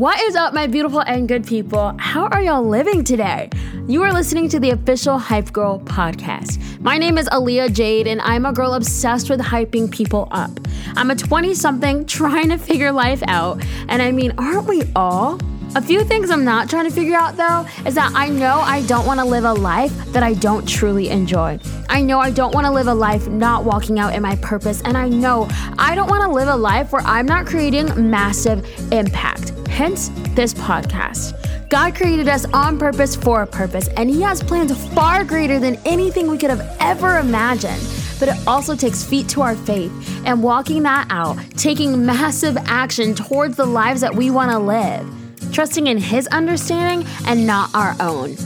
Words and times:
What 0.00 0.18
is 0.22 0.34
up, 0.34 0.54
my 0.54 0.66
beautiful 0.66 1.02
and 1.02 1.28
good 1.28 1.46
people? 1.46 1.94
How 1.98 2.28
are 2.28 2.40
y'all 2.40 2.66
living 2.66 3.04
today? 3.04 3.50
You 3.86 4.02
are 4.02 4.14
listening 4.14 4.48
to 4.48 4.58
the 4.58 4.70
official 4.70 5.18
Hype 5.18 5.52
Girl 5.52 5.78
podcast. 5.80 6.80
My 6.80 6.96
name 6.96 7.18
is 7.18 7.28
Aaliyah 7.28 7.74
Jade, 7.74 8.06
and 8.06 8.18
I'm 8.22 8.46
a 8.46 8.52
girl 8.54 8.72
obsessed 8.72 9.28
with 9.28 9.40
hyping 9.40 9.90
people 9.90 10.26
up. 10.30 10.52
I'm 10.96 11.10
a 11.10 11.14
20 11.14 11.52
something 11.52 12.06
trying 12.06 12.48
to 12.48 12.56
figure 12.56 12.92
life 12.92 13.22
out, 13.26 13.62
and 13.90 14.00
I 14.00 14.10
mean, 14.10 14.32
aren't 14.38 14.66
we 14.66 14.84
all? 14.96 15.38
A 15.76 15.82
few 15.82 16.02
things 16.02 16.30
I'm 16.30 16.46
not 16.46 16.70
trying 16.70 16.88
to 16.88 16.90
figure 16.90 17.14
out 17.14 17.36
though 17.36 17.66
is 17.86 17.94
that 17.94 18.10
I 18.14 18.30
know 18.30 18.60
I 18.60 18.80
don't 18.86 19.06
want 19.06 19.20
to 19.20 19.26
live 19.26 19.44
a 19.44 19.52
life 19.52 19.94
that 20.12 20.22
I 20.22 20.32
don't 20.32 20.66
truly 20.66 21.10
enjoy. 21.10 21.58
I 21.90 22.00
know 22.00 22.20
I 22.20 22.30
don't 22.30 22.54
want 22.54 22.64
to 22.64 22.72
live 22.72 22.86
a 22.86 22.94
life 22.94 23.28
not 23.28 23.64
walking 23.64 23.98
out 23.98 24.14
in 24.14 24.22
my 24.22 24.36
purpose, 24.36 24.80
and 24.80 24.96
I 24.96 25.10
know 25.10 25.46
I 25.78 25.94
don't 25.94 26.08
want 26.08 26.22
to 26.22 26.30
live 26.30 26.48
a 26.48 26.56
life 26.56 26.90
where 26.90 27.02
I'm 27.02 27.26
not 27.26 27.44
creating 27.44 28.10
massive 28.10 28.64
impact. 28.92 29.59
Hence, 29.80 30.10
this 30.34 30.52
podcast. 30.52 31.32
God 31.70 31.94
created 31.94 32.28
us 32.28 32.44
on 32.52 32.78
purpose 32.78 33.16
for 33.16 33.40
a 33.40 33.46
purpose, 33.46 33.88
and 33.96 34.10
He 34.10 34.20
has 34.20 34.42
plans 34.42 34.76
far 34.92 35.24
greater 35.24 35.58
than 35.58 35.76
anything 35.86 36.30
we 36.30 36.36
could 36.36 36.50
have 36.50 36.76
ever 36.80 37.16
imagined. 37.16 37.80
But 38.18 38.28
it 38.28 38.36
also 38.46 38.76
takes 38.76 39.02
feet 39.02 39.26
to 39.30 39.40
our 39.40 39.56
faith 39.56 39.90
and 40.26 40.42
walking 40.42 40.82
that 40.82 41.06
out, 41.08 41.38
taking 41.56 42.04
massive 42.04 42.58
action 42.66 43.14
towards 43.14 43.56
the 43.56 43.64
lives 43.64 44.02
that 44.02 44.14
we 44.14 44.30
want 44.30 44.50
to 44.50 44.58
live 44.58 45.10
trusting 45.50 45.86
in 45.86 45.96
His 45.96 46.26
understanding 46.26 47.08
and 47.26 47.46
not 47.46 47.74
our 47.74 47.96
own. 48.00 48.36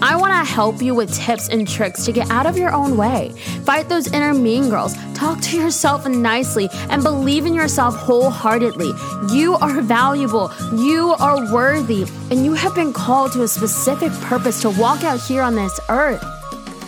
I 0.00 0.16
want 0.16 0.32
to 0.32 0.52
help 0.52 0.80
you 0.80 0.94
with 0.94 1.14
tips 1.14 1.48
and 1.48 1.68
tricks 1.68 2.06
to 2.06 2.12
get 2.12 2.30
out 2.30 2.46
of 2.46 2.56
your 2.56 2.72
own 2.72 2.96
way. 2.96 3.32
Fight 3.64 3.88
those 3.88 4.10
inner 4.12 4.32
mean 4.34 4.70
girls. 4.70 4.96
Talk 5.22 5.40
to 5.42 5.56
yourself 5.56 6.08
nicely 6.08 6.68
and 6.90 7.00
believe 7.00 7.46
in 7.46 7.54
yourself 7.54 7.94
wholeheartedly. 7.94 8.90
You 9.30 9.54
are 9.54 9.80
valuable. 9.80 10.50
You 10.74 11.14
are 11.20 11.52
worthy. 11.52 12.06
And 12.32 12.44
you 12.44 12.54
have 12.54 12.74
been 12.74 12.92
called 12.92 13.30
to 13.34 13.44
a 13.44 13.46
specific 13.46 14.10
purpose 14.22 14.60
to 14.62 14.70
walk 14.70 15.04
out 15.04 15.20
here 15.20 15.42
on 15.42 15.54
this 15.54 15.78
earth. 15.88 16.24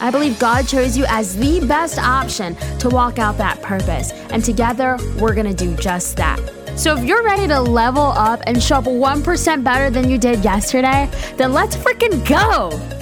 I 0.00 0.10
believe 0.10 0.36
God 0.40 0.66
chose 0.66 0.98
you 0.98 1.04
as 1.06 1.36
the 1.36 1.64
best 1.64 1.96
option 1.96 2.56
to 2.80 2.88
walk 2.88 3.20
out 3.20 3.38
that 3.38 3.62
purpose. 3.62 4.10
And 4.10 4.44
together, 4.44 4.98
we're 5.20 5.36
to 5.36 5.54
do 5.54 5.76
just 5.76 6.16
that. 6.16 6.40
So 6.76 6.96
if 6.96 7.04
you're 7.04 7.22
ready 7.22 7.46
to 7.46 7.60
level 7.60 8.02
up 8.02 8.40
and 8.48 8.60
show 8.60 8.78
up 8.78 8.86
1% 8.86 9.62
better 9.62 9.90
than 9.90 10.10
you 10.10 10.18
did 10.18 10.42
yesterday, 10.42 11.08
then 11.36 11.52
let's 11.52 11.76
freaking 11.76 12.26
go. 12.28 12.93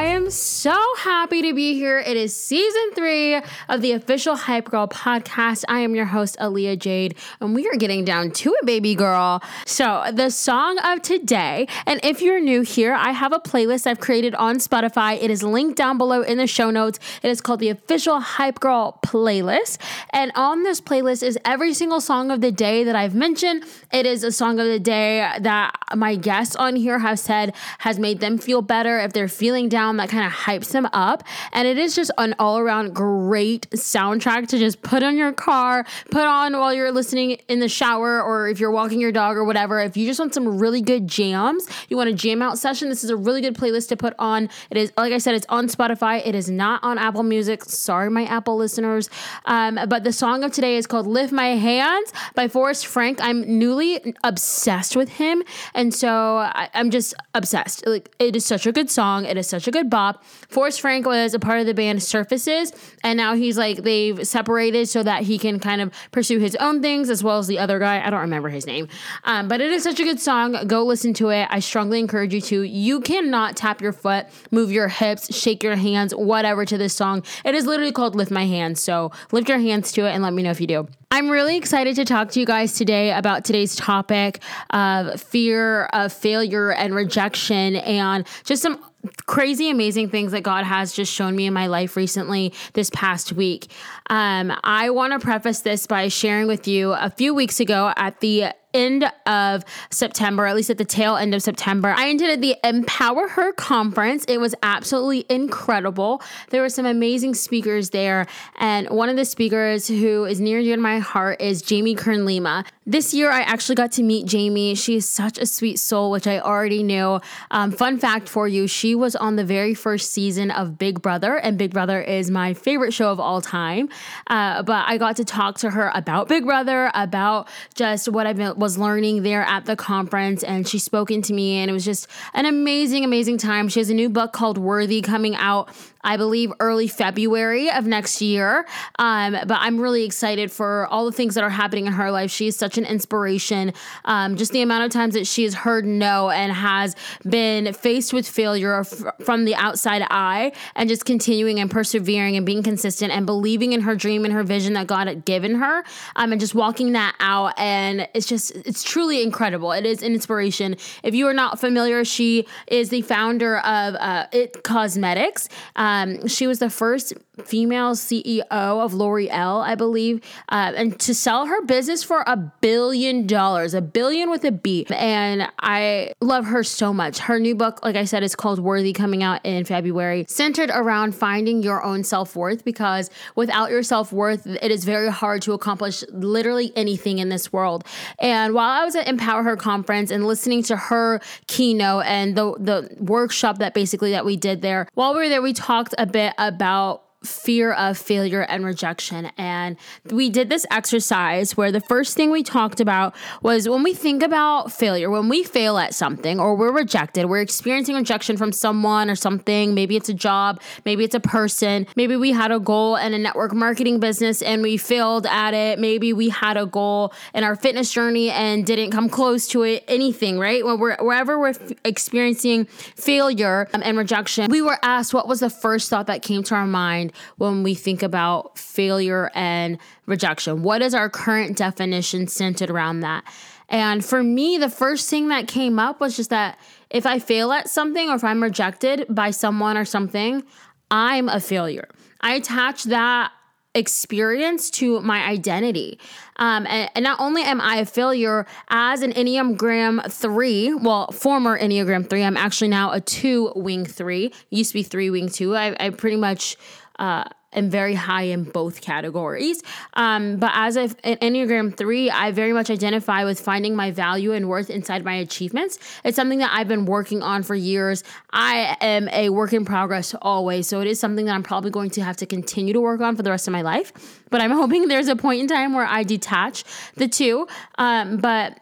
I 0.00 0.04
am 0.04 0.30
so 0.30 0.74
happy 0.96 1.42
to 1.42 1.52
be 1.52 1.74
here. 1.74 1.98
It 1.98 2.16
is 2.16 2.34
season 2.34 2.92
three 2.94 3.38
of 3.68 3.82
the 3.82 3.92
official 3.92 4.34
Hype 4.34 4.70
Girl 4.70 4.88
podcast. 4.88 5.62
I 5.68 5.80
am 5.80 5.94
your 5.94 6.06
host, 6.06 6.38
Aaliyah 6.38 6.78
Jade, 6.78 7.16
and 7.38 7.54
we 7.54 7.68
are 7.68 7.76
getting 7.76 8.06
down 8.06 8.30
to 8.30 8.54
it, 8.54 8.64
baby 8.64 8.94
girl. 8.94 9.42
So, 9.66 10.10
the 10.10 10.30
song 10.30 10.78
of 10.78 11.02
today, 11.02 11.68
and 11.84 12.00
if 12.02 12.22
you're 12.22 12.40
new 12.40 12.62
here, 12.62 12.94
I 12.94 13.10
have 13.10 13.34
a 13.34 13.40
playlist 13.40 13.86
I've 13.86 14.00
created 14.00 14.34
on 14.36 14.56
Spotify. 14.56 15.22
It 15.22 15.30
is 15.30 15.42
linked 15.42 15.76
down 15.76 15.98
below 15.98 16.22
in 16.22 16.38
the 16.38 16.46
show 16.46 16.70
notes. 16.70 16.98
It 17.22 17.28
is 17.28 17.42
called 17.42 17.60
the 17.60 17.68
official 17.68 18.20
Hype 18.20 18.58
Girl 18.58 18.98
playlist. 19.04 19.76
And 20.14 20.32
on 20.34 20.62
this 20.62 20.80
playlist 20.80 21.22
is 21.22 21.38
every 21.44 21.74
single 21.74 22.00
song 22.00 22.30
of 22.30 22.40
the 22.40 22.50
day 22.50 22.84
that 22.84 22.96
I've 22.96 23.14
mentioned. 23.14 23.64
It 23.92 24.06
is 24.06 24.24
a 24.24 24.32
song 24.32 24.60
of 24.60 24.66
the 24.66 24.80
day 24.80 25.30
that 25.40 25.74
my 25.94 26.16
guests 26.16 26.56
on 26.56 26.76
here 26.76 27.00
have 27.00 27.18
said 27.18 27.54
has 27.80 27.98
made 27.98 28.20
them 28.20 28.38
feel 28.38 28.62
better 28.62 28.98
if 28.98 29.12
they're 29.12 29.28
feeling 29.28 29.68
down 29.68 29.89
that 29.96 30.08
kind 30.10 30.26
of 30.26 30.32
hypes 30.32 30.72
him 30.72 30.86
up. 30.92 31.24
And 31.52 31.66
it 31.66 31.78
is 31.78 31.94
just 31.94 32.10
an 32.18 32.34
all 32.38 32.58
around 32.58 32.94
great 32.94 33.68
soundtrack 33.70 34.48
to 34.48 34.58
just 34.58 34.82
put 34.82 35.02
on 35.02 35.16
your 35.16 35.32
car, 35.32 35.84
put 36.10 36.24
on 36.24 36.52
while 36.58 36.74
you're 36.74 36.92
listening 36.92 37.38
in 37.48 37.60
the 37.60 37.68
shower 37.68 38.22
or 38.22 38.48
if 38.48 38.60
you're 38.60 38.70
walking 38.70 39.00
your 39.00 39.12
dog 39.12 39.36
or 39.36 39.44
whatever. 39.44 39.80
If 39.80 39.96
you 39.96 40.06
just 40.06 40.20
want 40.20 40.34
some 40.34 40.58
really 40.58 40.82
good 40.82 41.08
jams, 41.08 41.68
you 41.88 41.96
want 41.96 42.10
a 42.10 42.12
jam 42.12 42.42
out 42.42 42.58
session, 42.58 42.88
this 42.88 43.02
is 43.02 43.10
a 43.10 43.16
really 43.16 43.40
good 43.40 43.56
playlist 43.56 43.88
to 43.88 43.96
put 43.96 44.14
on. 44.18 44.48
It 44.70 44.76
is, 44.76 44.92
like 44.96 45.12
I 45.12 45.18
said, 45.18 45.34
it's 45.34 45.46
on 45.48 45.68
Spotify. 45.68 46.24
It 46.24 46.34
is 46.34 46.50
not 46.50 46.82
on 46.82 46.98
Apple 46.98 47.22
Music. 47.22 47.64
Sorry, 47.64 48.10
my 48.10 48.24
Apple 48.26 48.56
listeners. 48.56 49.08
Um, 49.46 49.78
but 49.88 50.04
the 50.04 50.12
song 50.12 50.44
of 50.44 50.52
today 50.52 50.76
is 50.76 50.86
called 50.86 51.06
Lift 51.06 51.32
My 51.32 51.48
Hands 51.48 52.12
by 52.34 52.48
Forrest 52.48 52.86
Frank. 52.86 53.18
I'm 53.20 53.58
newly 53.58 54.14
obsessed 54.22 54.94
with 54.94 55.08
him. 55.08 55.42
And 55.74 55.94
so 55.94 56.38
I, 56.38 56.68
I'm 56.74 56.90
just 56.90 57.14
obsessed. 57.34 57.86
Like, 57.86 58.14
it 58.18 58.36
is 58.36 58.44
such 58.44 58.66
a 58.66 58.72
good 58.72 58.90
song. 58.90 59.24
It 59.24 59.36
is 59.36 59.48
such 59.48 59.66
a 59.66 59.70
a 59.79 59.79
good 59.80 59.90
bop. 59.90 60.24
Forrest 60.24 60.80
Frank 60.80 61.06
was 61.06 61.34
a 61.34 61.38
part 61.38 61.60
of 61.60 61.66
the 61.66 61.74
band 61.74 62.02
Surfaces, 62.02 62.72
and 63.02 63.16
now 63.16 63.34
he's 63.34 63.56
like 63.56 63.78
they've 63.78 64.26
separated 64.26 64.88
so 64.88 65.02
that 65.02 65.22
he 65.22 65.38
can 65.38 65.58
kind 65.58 65.80
of 65.80 65.92
pursue 66.12 66.38
his 66.38 66.54
own 66.56 66.82
things 66.82 67.08
as 67.08 67.24
well 67.24 67.38
as 67.38 67.46
the 67.46 67.58
other 67.58 67.78
guy. 67.78 68.04
I 68.04 68.10
don't 68.10 68.20
remember 68.20 68.48
his 68.48 68.66
name, 68.66 68.88
um, 69.24 69.48
but 69.48 69.60
it 69.60 69.70
is 69.70 69.82
such 69.82 70.00
a 70.00 70.04
good 70.04 70.20
song. 70.20 70.66
Go 70.66 70.84
listen 70.84 71.14
to 71.14 71.30
it. 71.30 71.46
I 71.50 71.60
strongly 71.60 71.98
encourage 71.98 72.34
you 72.34 72.40
to. 72.42 72.62
You 72.62 73.00
cannot 73.00 73.56
tap 73.56 73.80
your 73.80 73.92
foot, 73.92 74.26
move 74.50 74.70
your 74.70 74.88
hips, 74.88 75.34
shake 75.34 75.62
your 75.62 75.76
hands, 75.76 76.14
whatever 76.14 76.64
to 76.64 76.76
this 76.76 76.94
song. 76.94 77.22
It 77.44 77.54
is 77.54 77.66
literally 77.66 77.92
called 77.92 78.14
Lift 78.14 78.30
My 78.30 78.44
Hands. 78.44 78.78
So 78.80 79.12
lift 79.32 79.48
your 79.48 79.58
hands 79.58 79.92
to 79.92 80.06
it 80.06 80.10
and 80.10 80.22
let 80.22 80.32
me 80.32 80.42
know 80.42 80.50
if 80.50 80.60
you 80.60 80.66
do. 80.66 80.88
I'm 81.12 81.28
really 81.28 81.56
excited 81.56 81.96
to 81.96 82.04
talk 82.04 82.30
to 82.30 82.40
you 82.40 82.46
guys 82.46 82.74
today 82.74 83.12
about 83.12 83.44
today's 83.44 83.74
topic 83.74 84.40
of 84.70 85.20
fear 85.20 85.86
of 85.86 86.12
failure 86.12 86.70
and 86.70 86.94
rejection 86.94 87.76
and 87.76 88.24
just 88.44 88.62
some 88.62 88.80
crazy 89.26 89.70
amazing 89.70 90.08
things 90.10 90.32
that 90.32 90.42
God 90.42 90.64
has 90.64 90.92
just 90.92 91.12
shown 91.12 91.34
me 91.36 91.46
in 91.46 91.54
my 91.54 91.66
life 91.66 91.96
recently 91.96 92.52
this 92.74 92.90
past 92.90 93.32
week. 93.32 93.70
Um, 94.08 94.52
I 94.62 94.90
want 94.90 95.12
to 95.12 95.18
preface 95.18 95.60
this 95.60 95.86
by 95.86 96.08
sharing 96.08 96.46
with 96.46 96.68
you 96.68 96.92
a 96.92 97.10
few 97.10 97.34
weeks 97.34 97.60
ago 97.60 97.92
at 97.96 98.20
the 98.20 98.52
end 98.74 99.10
of 99.26 99.64
September, 99.90 100.46
at 100.46 100.56
least 100.56 100.70
at 100.70 100.78
the 100.78 100.84
tail 100.84 101.16
end 101.16 101.34
of 101.34 101.42
September, 101.42 101.94
I 101.96 102.06
attended 102.06 102.40
the 102.40 102.56
Empower 102.64 103.28
Her 103.28 103.52
conference. 103.52 104.24
It 104.26 104.38
was 104.38 104.54
absolutely 104.62 105.26
incredible. 105.28 106.22
There 106.50 106.62
were 106.62 106.68
some 106.68 106.86
amazing 106.86 107.34
speakers 107.34 107.90
there, 107.90 108.26
and 108.58 108.88
one 108.90 109.08
of 109.08 109.16
the 109.16 109.24
speakers 109.24 109.88
who 109.88 110.24
is 110.24 110.40
near 110.40 110.58
and 110.58 110.66
dear 110.66 110.76
to 110.76 110.82
my 110.82 110.98
heart 110.98 111.40
is 111.40 111.62
Jamie 111.62 111.94
Kern 111.94 112.24
Lima. 112.24 112.64
This 112.86 113.14
year, 113.14 113.30
I 113.30 113.42
actually 113.42 113.76
got 113.76 113.92
to 113.92 114.02
meet 114.02 114.26
Jamie. 114.26 114.74
She 114.74 114.96
is 114.96 115.08
such 115.08 115.38
a 115.38 115.46
sweet 115.46 115.78
soul, 115.78 116.10
which 116.10 116.26
I 116.26 116.40
already 116.40 116.82
knew. 116.82 117.20
Um, 117.50 117.70
fun 117.70 117.98
fact 117.98 118.28
for 118.28 118.48
you 118.48 118.66
she 118.66 118.94
was 118.94 119.14
on 119.14 119.36
the 119.36 119.44
very 119.44 119.74
first 119.74 120.10
season 120.12 120.50
of 120.50 120.78
Big 120.78 121.00
Brother, 121.00 121.36
and 121.36 121.56
Big 121.56 121.72
Brother 121.72 122.00
is 122.00 122.30
my 122.30 122.54
favorite 122.54 122.92
show 122.92 123.12
of 123.12 123.20
all 123.20 123.40
time. 123.40 123.88
Uh, 124.26 124.62
but 124.62 124.84
I 124.88 124.98
got 124.98 125.16
to 125.16 125.24
talk 125.24 125.58
to 125.58 125.70
her 125.70 125.90
about 125.94 126.28
Big 126.28 126.44
Brother, 126.44 126.90
about 126.94 127.48
just 127.74 128.08
what 128.08 128.26
I've 128.26 128.36
been, 128.36 128.58
was 128.60 128.78
learning 128.78 129.22
there 129.22 129.42
at 129.42 129.64
the 129.64 129.74
conference, 129.74 130.44
and 130.44 130.68
she 130.68 130.78
spoke 130.78 131.10
into 131.10 131.32
me, 131.32 131.56
and 131.56 131.70
it 131.70 131.72
was 131.72 131.84
just 131.84 132.06
an 132.34 132.46
amazing, 132.46 133.04
amazing 133.04 133.38
time. 133.38 133.68
She 133.68 133.80
has 133.80 133.90
a 133.90 133.94
new 133.94 134.08
book 134.08 134.32
called 134.32 134.58
Worthy 134.58 135.02
coming 135.02 135.34
out 135.34 135.70
I 136.02 136.16
believe, 136.16 136.52
early 136.60 136.88
February 136.88 137.70
of 137.70 137.86
next 137.86 138.22
year. 138.22 138.66
Um, 138.98 139.32
but 139.32 139.58
I'm 139.60 139.78
really 139.78 140.04
excited 140.04 140.50
for 140.50 140.86
all 140.86 141.04
the 141.04 141.12
things 141.12 141.34
that 141.34 141.44
are 141.44 141.50
happening 141.50 141.86
in 141.86 141.92
her 141.92 142.10
life. 142.10 142.30
She 142.30 142.46
is 142.46 142.56
such 142.56 142.78
an 142.78 142.84
inspiration. 142.84 143.72
Um, 144.04 144.36
just 144.36 144.52
the 144.52 144.62
amount 144.62 144.84
of 144.84 144.90
times 144.90 145.14
that 145.14 145.26
she 145.26 145.44
has 145.44 145.54
heard 145.54 145.84
no 145.84 146.30
and 146.30 146.52
has 146.52 146.96
been 147.28 147.72
faced 147.74 148.12
with 148.12 148.26
failure 148.26 148.80
f- 148.80 149.04
from 149.22 149.44
the 149.44 149.54
outside 149.54 150.02
eye 150.10 150.52
and 150.74 150.88
just 150.88 151.04
continuing 151.04 151.60
and 151.60 151.70
persevering 151.70 152.36
and 152.36 152.46
being 152.46 152.62
consistent 152.62 153.12
and 153.12 153.26
believing 153.26 153.72
in 153.72 153.82
her 153.82 153.94
dream 153.94 154.24
and 154.24 154.32
her 154.32 154.42
vision 154.42 154.72
that 154.74 154.86
God 154.86 155.06
had 155.06 155.24
given 155.24 155.56
her 155.56 155.84
um, 156.16 156.32
and 156.32 156.40
just 156.40 156.54
walking 156.54 156.92
that 156.92 157.14
out. 157.20 157.58
And 157.58 158.08
it's 158.14 158.26
just, 158.26 158.52
it's 158.54 158.82
truly 158.82 159.22
incredible. 159.22 159.72
It 159.72 159.84
is 159.84 160.02
an 160.02 160.14
inspiration. 160.14 160.76
If 161.02 161.14
you 161.14 161.26
are 161.26 161.34
not 161.34 161.60
familiar, 161.60 162.04
she 162.04 162.46
is 162.66 162.88
the 162.88 163.02
founder 163.02 163.58
of 163.58 163.94
uh, 163.96 164.26
It 164.32 164.62
Cosmetics. 164.62 165.48
Um, 165.76 165.89
um, 165.90 166.28
she 166.28 166.46
was 166.46 166.58
the 166.60 166.70
first 166.70 167.14
female 167.46 167.92
CEO 167.92 168.44
of 168.50 168.94
L'Oreal, 168.94 169.62
I 169.62 169.74
believe, 169.74 170.20
uh, 170.48 170.72
and 170.76 170.98
to 171.00 171.14
sell 171.14 171.46
her 171.46 171.62
business 171.62 172.02
for 172.02 172.22
a 172.26 172.36
billion 172.36 173.26
dollars, 173.26 173.74
a 173.74 173.80
billion 173.80 174.30
with 174.30 174.44
a 174.44 174.52
B. 174.52 174.86
And 174.90 175.48
I 175.60 176.12
love 176.20 176.46
her 176.46 176.62
so 176.62 176.92
much. 176.92 177.18
Her 177.18 177.38
new 177.38 177.54
book, 177.54 177.84
like 177.84 177.96
I 177.96 178.04
said, 178.04 178.22
is 178.22 178.34
called 178.34 178.58
Worthy, 178.58 178.92
coming 178.92 179.22
out 179.22 179.44
in 179.44 179.64
February, 179.64 180.24
centered 180.28 180.70
around 180.70 181.14
finding 181.14 181.62
your 181.62 181.82
own 181.82 182.04
self 182.04 182.36
worth 182.36 182.64
because 182.64 183.10
without 183.34 183.70
your 183.70 183.82
self 183.82 184.12
worth, 184.12 184.46
it 184.46 184.70
is 184.70 184.84
very 184.84 185.10
hard 185.10 185.42
to 185.42 185.52
accomplish 185.52 186.04
literally 186.10 186.72
anything 186.76 187.18
in 187.18 187.28
this 187.28 187.52
world. 187.52 187.84
And 188.18 188.54
while 188.54 188.70
I 188.70 188.84
was 188.84 188.96
at 188.96 189.08
Empower 189.08 189.42
Her 189.42 189.56
conference 189.56 190.10
and 190.10 190.26
listening 190.26 190.62
to 190.64 190.76
her 190.76 191.20
keynote 191.46 192.04
and 192.06 192.36
the 192.36 192.54
the 192.58 192.96
workshop 192.98 193.58
that 193.58 193.74
basically 193.74 194.12
that 194.12 194.24
we 194.24 194.36
did 194.36 194.62
there, 194.62 194.88
while 194.94 195.14
we 195.14 195.20
were 195.20 195.28
there, 195.28 195.42
we 195.42 195.52
talked 195.52 195.94
a 195.98 196.06
bit 196.06 196.34
about 196.38 197.04
fear 197.22 197.72
of 197.72 197.98
failure 197.98 198.42
and 198.42 198.64
rejection. 198.64 199.30
And 199.36 199.76
we 200.10 200.30
did 200.30 200.48
this 200.48 200.64
exercise 200.70 201.56
where 201.56 201.70
the 201.70 201.80
first 201.80 202.16
thing 202.16 202.30
we 202.30 202.42
talked 202.42 202.80
about 202.80 203.14
was 203.42 203.68
when 203.68 203.82
we 203.82 203.92
think 203.92 204.22
about 204.22 204.72
failure, 204.72 205.10
when 205.10 205.28
we 205.28 205.42
fail 205.42 205.76
at 205.76 205.94
something 205.94 206.40
or 206.40 206.54
we're 206.54 206.72
rejected, 206.72 207.26
we're 207.26 207.42
experiencing 207.42 207.94
rejection 207.94 208.38
from 208.38 208.52
someone 208.52 209.10
or 209.10 209.14
something. 209.14 209.74
Maybe 209.74 209.96
it's 209.96 210.08
a 210.08 210.14
job, 210.14 210.62
maybe 210.86 211.04
it's 211.04 211.14
a 211.14 211.20
person, 211.20 211.86
maybe 211.94 212.16
we 212.16 212.32
had 212.32 212.52
a 212.52 212.58
goal 212.58 212.96
in 212.96 213.12
a 213.12 213.18
network 213.18 213.52
marketing 213.52 214.00
business 214.00 214.40
and 214.40 214.62
we 214.62 214.78
failed 214.78 215.26
at 215.26 215.52
it. 215.52 215.78
Maybe 215.78 216.14
we 216.14 216.30
had 216.30 216.56
a 216.56 216.64
goal 216.64 217.12
in 217.34 217.44
our 217.44 217.54
fitness 217.54 217.92
journey 217.92 218.30
and 218.30 218.64
didn't 218.64 218.92
come 218.92 219.10
close 219.10 219.46
to 219.48 219.62
it, 219.62 219.84
anything, 219.88 220.38
right? 220.38 220.64
When 220.64 220.78
we're, 220.78 220.96
wherever 220.96 221.38
we're 221.38 221.48
f- 221.48 221.72
experiencing 221.84 222.64
failure 222.64 223.68
um, 223.74 223.82
and 223.84 223.98
rejection, 223.98 224.50
we 224.50 224.62
were 224.62 224.78
asked 224.82 225.12
what 225.12 225.28
was 225.28 225.40
the 225.40 225.50
first 225.50 225.90
thought 225.90 226.06
that 226.06 226.22
came 226.22 226.42
to 226.44 226.54
our 226.54 226.66
mind 226.66 227.09
when 227.36 227.62
we 227.62 227.74
think 227.74 228.02
about 228.02 228.58
failure 228.58 229.30
and 229.34 229.78
rejection? 230.06 230.62
What 230.62 230.82
is 230.82 230.94
our 230.94 231.08
current 231.08 231.56
definition 231.56 232.26
centered 232.28 232.70
around 232.70 233.00
that? 233.00 233.24
And 233.68 234.04
for 234.04 234.22
me, 234.22 234.58
the 234.58 234.68
first 234.68 235.08
thing 235.08 235.28
that 235.28 235.46
came 235.46 235.78
up 235.78 236.00
was 236.00 236.16
just 236.16 236.30
that 236.30 236.58
if 236.90 237.06
I 237.06 237.20
fail 237.20 237.52
at 237.52 237.70
something 237.70 238.08
or 238.08 238.16
if 238.16 238.24
I'm 238.24 238.42
rejected 238.42 239.06
by 239.08 239.30
someone 239.30 239.76
or 239.76 239.84
something, 239.84 240.42
I'm 240.90 241.28
a 241.28 241.38
failure. 241.38 241.88
I 242.20 242.34
attach 242.34 242.84
that 242.84 243.32
experience 243.74 244.70
to 244.70 245.00
my 245.00 245.24
identity. 245.24 245.98
Um, 246.36 246.66
and, 246.66 246.90
and, 246.94 247.04
not 247.04 247.20
only 247.20 247.42
am 247.42 247.60
I 247.60 247.76
a 247.76 247.86
failure 247.86 248.46
as 248.68 249.02
an 249.02 249.12
Enneagram 249.12 250.10
3, 250.10 250.74
well, 250.74 251.06
former 251.12 251.58
Enneagram 251.58 252.08
3, 252.08 252.24
I'm 252.24 252.36
actually 252.36 252.68
now 252.68 252.90
a 252.90 253.00
2 253.00 253.52
wing 253.54 253.84
3, 253.84 254.32
used 254.50 254.70
to 254.70 254.74
be 254.74 254.82
3 254.82 255.10
wing 255.10 255.28
2. 255.28 255.54
I, 255.54 255.76
I 255.78 255.90
pretty 255.90 256.16
much 256.16 256.56
uh, 257.00 257.24
am 257.52 257.68
very 257.68 257.94
high 257.94 258.22
in 258.22 258.44
both 258.44 258.80
categories. 258.80 259.62
Um, 259.94 260.36
but 260.36 260.52
as 260.54 260.76
an 260.76 260.90
Enneagram 261.04 261.76
3, 261.76 262.10
I 262.10 262.30
very 262.30 262.52
much 262.52 262.70
identify 262.70 263.24
with 263.24 263.40
finding 263.40 263.74
my 263.74 263.90
value 263.90 264.32
and 264.32 264.48
worth 264.48 264.70
inside 264.70 265.04
my 265.04 265.14
achievements. 265.14 265.78
It's 266.04 266.16
something 266.16 266.38
that 266.38 266.50
I've 266.54 266.68
been 266.68 266.84
working 266.84 267.22
on 267.22 267.42
for 267.42 267.54
years. 267.54 268.04
I 268.32 268.76
am 268.80 269.08
a 269.08 269.30
work 269.30 269.52
in 269.52 269.64
progress 269.64 270.14
always. 270.22 270.68
So 270.68 270.80
it 270.80 270.86
is 270.86 271.00
something 271.00 271.26
that 271.26 271.32
I'm 271.32 271.42
probably 271.42 271.70
going 271.70 271.90
to 271.90 272.02
have 272.02 272.16
to 272.18 272.26
continue 272.26 272.72
to 272.72 272.80
work 272.80 273.00
on 273.00 273.16
for 273.16 273.22
the 273.22 273.30
rest 273.30 273.48
of 273.48 273.52
my 273.52 273.62
life. 273.62 273.92
But 274.30 274.40
I'm 274.40 274.50
hoping 274.60 274.88
there's 274.88 275.08
a 275.08 275.16
point 275.16 275.40
in 275.40 275.48
time 275.48 275.74
where 275.74 275.86
I 275.86 276.02
detach 276.04 276.64
the 276.94 277.08
two. 277.08 277.48
Um, 277.78 278.18
but 278.18 278.58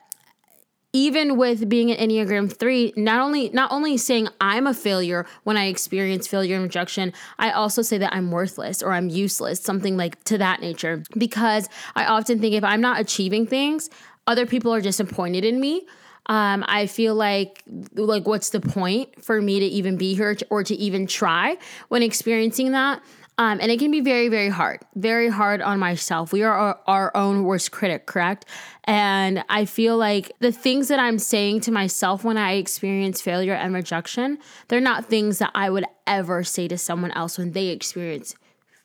even 0.98 1.36
with 1.36 1.68
being 1.68 1.92
an 1.92 2.10
Enneagram 2.10 2.52
3, 2.52 2.94
not 2.96 3.20
only 3.20 3.50
not 3.50 3.70
only 3.70 3.96
saying 3.96 4.28
I'm 4.40 4.66
a 4.66 4.74
failure 4.74 5.26
when 5.44 5.56
I 5.56 5.66
experience 5.66 6.26
failure 6.26 6.56
and 6.56 6.64
rejection, 6.64 7.12
I 7.38 7.52
also 7.52 7.82
say 7.82 7.98
that 7.98 8.12
I'm 8.12 8.32
worthless 8.32 8.82
or 8.82 8.92
I'm 8.92 9.08
useless, 9.08 9.60
something 9.60 9.96
like 9.96 10.24
to 10.24 10.38
that 10.38 10.60
nature. 10.60 11.04
Because 11.16 11.68
I 11.94 12.06
often 12.06 12.40
think 12.40 12.56
if 12.56 12.64
I'm 12.64 12.80
not 12.80 12.98
achieving 12.98 13.46
things, 13.46 13.90
other 14.26 14.44
people 14.44 14.74
are 14.74 14.80
disappointed 14.80 15.44
in 15.44 15.60
me. 15.60 15.86
Um, 16.26 16.64
I 16.66 16.88
feel 16.88 17.14
like 17.14 17.62
like 17.94 18.26
what's 18.26 18.50
the 18.50 18.60
point 18.60 19.24
for 19.24 19.40
me 19.40 19.60
to 19.60 19.66
even 19.66 19.98
be 19.98 20.16
here 20.16 20.36
or 20.50 20.64
to 20.64 20.74
even 20.74 21.06
try 21.06 21.58
when 21.86 22.02
experiencing 22.02 22.72
that? 22.72 23.00
Um, 23.40 23.60
and 23.62 23.70
it 23.70 23.78
can 23.78 23.92
be 23.92 24.00
very, 24.00 24.28
very 24.28 24.48
hard, 24.48 24.80
very 24.96 25.28
hard 25.28 25.62
on 25.62 25.78
myself. 25.78 26.32
We 26.32 26.42
are 26.42 26.52
our, 26.52 26.80
our, 26.88 27.16
own 27.16 27.44
worst 27.44 27.70
critic, 27.70 28.04
correct? 28.04 28.44
And 28.82 29.44
I 29.48 29.64
feel 29.64 29.96
like 29.96 30.32
the 30.40 30.50
things 30.50 30.88
that 30.88 30.98
I'm 30.98 31.20
saying 31.20 31.60
to 31.60 31.70
myself 31.70 32.24
when 32.24 32.36
I 32.36 32.54
experience 32.54 33.20
failure 33.20 33.54
and 33.54 33.72
rejection, 33.72 34.38
they're 34.66 34.80
not 34.80 35.06
things 35.06 35.38
that 35.38 35.52
I 35.54 35.70
would 35.70 35.84
ever 36.04 36.42
say 36.42 36.66
to 36.66 36.76
someone 36.76 37.12
else 37.12 37.38
when 37.38 37.52
they 37.52 37.68
experience 37.68 38.34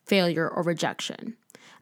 failure 0.04 0.48
or 0.48 0.62
rejection. 0.62 1.36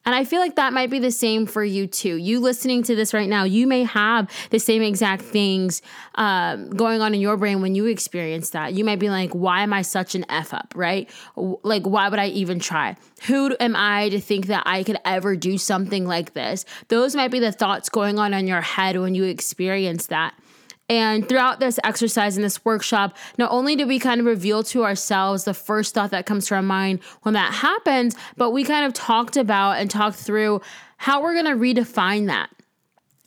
And 0.05 0.15
I 0.15 0.25
feel 0.25 0.41
like 0.41 0.57
that 0.57 0.73
might 0.73 0.91
be 0.91 0.99
the 0.99 1.13
same 1.13 1.47
for 1.47 1.63
you 1.63 1.87
too. 1.87 2.17
You 2.17 2.41
listening 2.41 2.83
to 2.85 2.97
this 2.97 3.15
right 3.15 3.29
now, 3.29 3.45
you 3.45 3.67
may 3.67 3.85
have 3.85 4.29
the 4.51 4.59
same 4.59 4.83
exact 4.83 5.23
things 5.23 5.81
um, 6.17 6.71
going 6.71 7.01
on 7.01 7.15
in 7.15 7.21
your 7.21 7.37
brain 7.37 7.63
when 7.63 7.75
you 7.75 7.87
experience 7.87 8.51
that. 8.51 8.75
You 8.75 8.85
might 8.85 8.99
be 8.99 9.11
like, 9.11 9.31
why 9.31 9.63
am 9.63 9.73
I 9.73 9.83
such 9.83 10.15
an 10.15 10.25
F 10.29 10.53
up, 10.53 10.75
right? 10.77 11.09
Like, 11.37 11.87
why 11.87 12.09
would 12.09 12.19
I 12.19 12.29
even 12.29 12.59
try? 12.59 12.97
Who 13.27 13.57
am 13.61 13.77
I 13.77 14.09
to 14.09 14.21
think 14.21 14.47
that 14.47 14.65
I 14.67 14.83
could 14.83 14.99
ever 15.05 15.37
do 15.37 15.57
something 15.57 16.07
like 16.07 16.35
this? 16.35 16.65
Those 16.89 17.15
might 17.15 17.31
be 17.31 17.39
the 17.39 17.53
thoughts 17.53 17.89
going 17.89 18.19
on 18.19 18.35
in 18.35 18.49
your 18.49 18.61
head 18.61 18.99
when 18.99 19.15
you 19.15 19.25
experience 19.25 20.07
that. 20.07 20.35
And 20.93 21.27
throughout 21.27 21.59
this 21.59 21.81
exercise 21.85 22.37
in 22.37 22.43
this 22.43 22.63
workshop, 22.67 23.17
not 23.39 23.51
only 23.51 23.77
did 23.77 23.89
we 23.89 23.99
kind 23.99 24.21
of 24.21 24.27
reveal 24.27 24.63
to 24.65 24.85
ourselves 24.85 25.45
the 25.45 25.55
first 25.55 25.95
thought 25.95 26.11
that 26.11 26.27
comes 26.27 26.45
to 26.49 26.55
our 26.55 26.61
mind 26.61 27.01
when 27.23 27.33
that 27.33 27.51
happens, 27.51 28.15
but 28.37 28.51
we 28.51 28.63
kind 28.63 28.85
of 28.85 28.93
talked 28.93 29.39
about 29.39 29.79
and 29.79 29.91
talked 29.91 30.19
through 30.19 30.61
how 30.99 31.23
we're 31.23 31.33
going 31.33 31.47
to 31.47 31.53
redefine 31.53 32.27
that. 32.27 32.51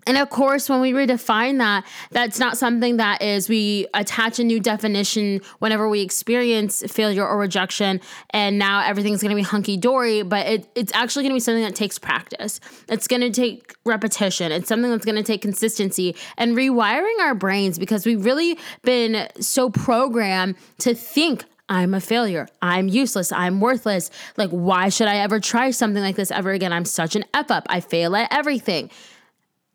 And 0.08 0.18
of 0.18 0.30
course, 0.30 0.70
when 0.70 0.82
we 0.82 0.94
redefine 0.94 1.58
that, 1.58 1.86
that's 2.12 2.40
not 2.40 2.58
something 2.58 2.98
that 2.98 3.22
is 3.22 3.50
we 3.50 3.88
attach 3.94 4.38
a 4.38 4.44
new 4.44 4.60
definition 4.60 5.42
whenever 5.60 5.90
we 5.90 6.02
experience 6.02 6.84
failure 6.88 7.28
or 7.28 7.38
rejection, 7.38 8.00
and 8.30 8.60
now 8.60 8.86
everything's 8.86 9.24
gonna 9.24 9.36
be 9.36 9.42
hunky 9.42 9.78
dory, 9.78 10.22
but 10.22 10.46
it, 10.46 10.68
it's 10.76 10.94
actually 10.94 11.24
gonna 11.24 11.36
be 11.36 11.40
something 11.40 11.64
that 11.64 11.76
takes 11.76 11.98
practice. 11.98 12.60
It's 12.88 13.08
gonna 13.08 13.32
take 13.32 13.76
repetition. 13.84 14.52
It's 14.52 14.68
something 14.68 14.92
that's 14.92 15.06
gonna 15.06 15.24
take 15.24 15.42
consistency 15.42 16.16
and 16.38 16.56
rewiring 16.56 17.20
our 17.22 17.34
brains 17.34 17.80
because 17.80 18.06
we've 18.06 18.24
really 18.24 18.60
been 18.84 19.28
so 19.40 19.70
programmed 19.70 20.56
to 20.80 20.94
think 20.94 21.46
I'm 21.68 21.96
a 21.96 22.00
failure. 22.00 22.48
I'm 22.62 22.88
useless. 22.88 23.32
I'm 23.32 23.60
worthless. 23.60 24.12
Like, 24.38 24.52
why 24.52 24.90
should 24.90 25.08
I 25.08 25.18
ever 25.18 25.40
try 25.40 25.72
something 25.72 26.04
like 26.04 26.16
this 26.16 26.30
ever 26.30 26.52
again? 26.52 26.72
I'm 26.72 26.86
such 26.86 27.16
an 27.16 27.26
F 27.34 27.50
up. 27.50 27.66
I 27.70 27.80
fail 27.80 28.16
at 28.16 28.32
everything 28.32 28.92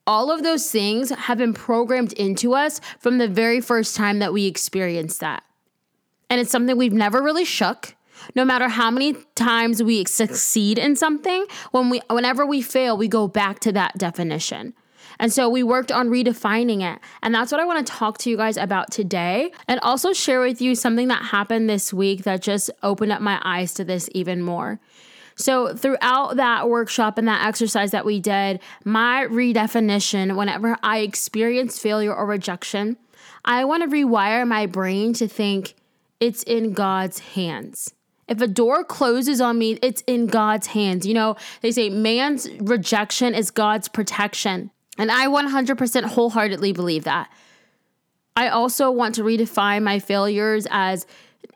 all 0.06 0.30
of 0.30 0.42
those 0.42 0.70
things 0.70 1.10
have 1.10 1.38
been 1.38 1.54
programmed 1.54 2.12
into 2.14 2.54
us 2.54 2.80
from 2.98 3.18
the 3.18 3.28
very 3.28 3.60
first 3.60 3.96
time 3.96 4.18
that 4.18 4.32
we 4.32 4.46
experienced 4.46 5.20
that. 5.20 5.42
And 6.28 6.40
it's 6.40 6.50
something 6.50 6.76
we've 6.76 6.92
never 6.92 7.22
really 7.22 7.44
shook. 7.44 7.94
No 8.34 8.44
matter 8.44 8.68
how 8.68 8.90
many 8.90 9.14
times 9.34 9.82
we 9.82 10.04
succeed 10.04 10.78
in 10.78 10.94
something, 10.94 11.46
when 11.70 11.90
we 11.90 12.00
whenever 12.10 12.44
we 12.44 12.60
fail, 12.60 12.96
we 12.96 13.08
go 13.08 13.26
back 13.28 13.60
to 13.60 13.72
that 13.72 13.96
definition. 13.96 14.74
And 15.18 15.32
so 15.32 15.48
we 15.48 15.62
worked 15.62 15.92
on 15.92 16.08
redefining 16.08 16.82
it. 16.82 16.98
And 17.22 17.34
that's 17.34 17.52
what 17.52 17.60
I 17.60 17.64
want 17.64 17.86
to 17.86 17.92
talk 17.92 18.18
to 18.18 18.30
you 18.30 18.38
guys 18.38 18.56
about 18.56 18.90
today 18.90 19.52
and 19.68 19.78
also 19.80 20.12
share 20.12 20.40
with 20.40 20.62
you 20.62 20.74
something 20.74 21.08
that 21.08 21.24
happened 21.24 21.68
this 21.68 21.92
week 21.92 22.24
that 22.24 22.40
just 22.40 22.70
opened 22.82 23.12
up 23.12 23.20
my 23.20 23.40
eyes 23.44 23.74
to 23.74 23.84
this 23.84 24.08
even 24.12 24.40
more. 24.42 24.80
So, 25.36 25.74
throughout 25.74 26.36
that 26.36 26.68
workshop 26.68 27.18
and 27.18 27.26
that 27.28 27.46
exercise 27.46 27.90
that 27.92 28.04
we 28.04 28.20
did, 28.20 28.60
my 28.84 29.26
redefinition 29.30 30.36
whenever 30.36 30.76
I 30.82 30.98
experience 30.98 31.78
failure 31.78 32.14
or 32.14 32.26
rejection, 32.26 32.96
I 33.44 33.64
want 33.64 33.82
to 33.82 33.88
rewire 33.88 34.46
my 34.46 34.66
brain 34.66 35.12
to 35.14 35.28
think 35.28 35.74
it's 36.20 36.42
in 36.42 36.72
God's 36.72 37.20
hands. 37.20 37.94
If 38.28 38.40
a 38.40 38.46
door 38.46 38.84
closes 38.84 39.40
on 39.40 39.58
me, 39.58 39.78
it's 39.82 40.02
in 40.06 40.26
God's 40.26 40.68
hands. 40.68 41.04
You 41.06 41.14
know, 41.14 41.36
they 41.62 41.72
say 41.72 41.90
man's 41.90 42.48
rejection 42.60 43.34
is 43.34 43.50
God's 43.50 43.88
protection. 43.88 44.70
And 44.98 45.10
I 45.10 45.26
100% 45.26 46.04
wholeheartedly 46.04 46.72
believe 46.72 47.04
that. 47.04 47.30
I 48.36 48.48
also 48.48 48.90
want 48.90 49.16
to 49.16 49.22
redefine 49.22 49.82
my 49.82 49.98
failures 49.98 50.66
as 50.70 51.06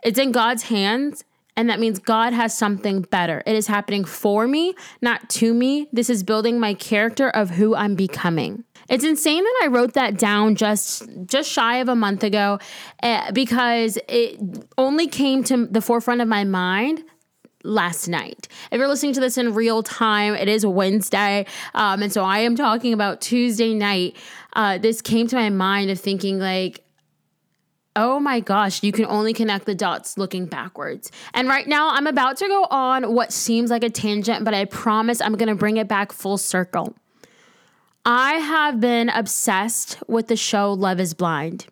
it's 0.02 0.19
in 0.19 0.33
God's 0.33 0.64
hands 0.64 1.25
and 1.56 1.70
that 1.70 1.78
means 1.78 1.99
God 1.99 2.32
has 2.32 2.56
something 2.56 3.02
better. 3.02 3.42
It 3.46 3.54
is 3.54 3.66
happening 3.66 4.04
for 4.04 4.46
me, 4.46 4.75
not 5.00 5.28
to 5.30 5.54
me. 5.54 5.88
This 5.92 6.11
is 6.11 6.23
building 6.23 6.58
my 6.58 6.75
character 6.75 7.30
of 7.30 7.50
who 7.50 7.75
I'm 7.75 7.94
becoming. 7.94 8.64
It's 8.88 9.04
insane 9.04 9.42
that 9.42 9.61
I 9.62 9.68
wrote 9.68 9.94
that 9.94 10.18
down 10.18 10.56
just 10.56 11.08
just 11.26 11.50
shy 11.50 11.76
of 11.76 11.88
a 11.88 11.94
month 11.94 12.23
ago 12.23 12.58
uh, 13.02 13.32
because 13.32 13.99
it 14.08 14.38
only 14.76 15.06
came 15.06 15.42
to 15.44 15.66
the 15.66 15.80
forefront 15.80 16.20
of 16.20 16.28
my 16.28 16.44
mind 16.44 17.02
last 17.62 18.08
night. 18.08 18.46
If 18.70 18.78
you're 18.78 18.88
listening 18.88 19.14
to 19.14 19.20
this 19.20 19.38
in 19.38 19.54
real 19.54 19.82
time, 19.82 20.34
it 20.34 20.49
is 20.49 20.66
Wednesday, 20.66 21.46
um, 21.75 22.02
and 22.02 22.12
so 22.12 22.25
I 22.25 22.40
am 22.40 22.56
talking 22.56 22.92
about 22.92 23.23
Tuesday 23.23 23.73
night. 23.73 24.16
Uh, 24.52 24.76
this 24.76 25.00
came 25.00 25.26
to 25.28 25.37
my 25.37 25.49
mind 25.49 25.90
of 25.90 25.99
thinking 25.99 26.38
like 26.38 26.84
Oh 27.96 28.18
my 28.18 28.40
gosh, 28.40 28.82
you 28.82 28.90
can 28.90 29.06
only 29.06 29.32
connect 29.32 29.66
the 29.66 29.74
dots 29.74 30.18
looking 30.18 30.46
backwards. 30.46 31.12
And 31.32 31.46
right 31.46 31.66
now, 31.68 31.90
I'm 31.90 32.08
about 32.08 32.36
to 32.38 32.48
go 32.48 32.64
on 32.64 33.14
what 33.14 33.32
seems 33.32 33.70
like 33.70 33.84
a 33.84 33.90
tangent, 33.90 34.44
but 34.44 34.52
I 34.52 34.64
promise 34.64 35.20
I'm 35.20 35.36
gonna 35.36 35.54
bring 35.54 35.76
it 35.76 35.86
back 35.86 36.12
full 36.12 36.36
circle. 36.36 36.96
I 38.04 38.34
have 38.34 38.80
been 38.80 39.08
obsessed 39.08 40.02
with 40.08 40.26
the 40.26 40.36
show 40.36 40.72
Love 40.72 40.98
is 40.98 41.14
Blind. 41.14 41.66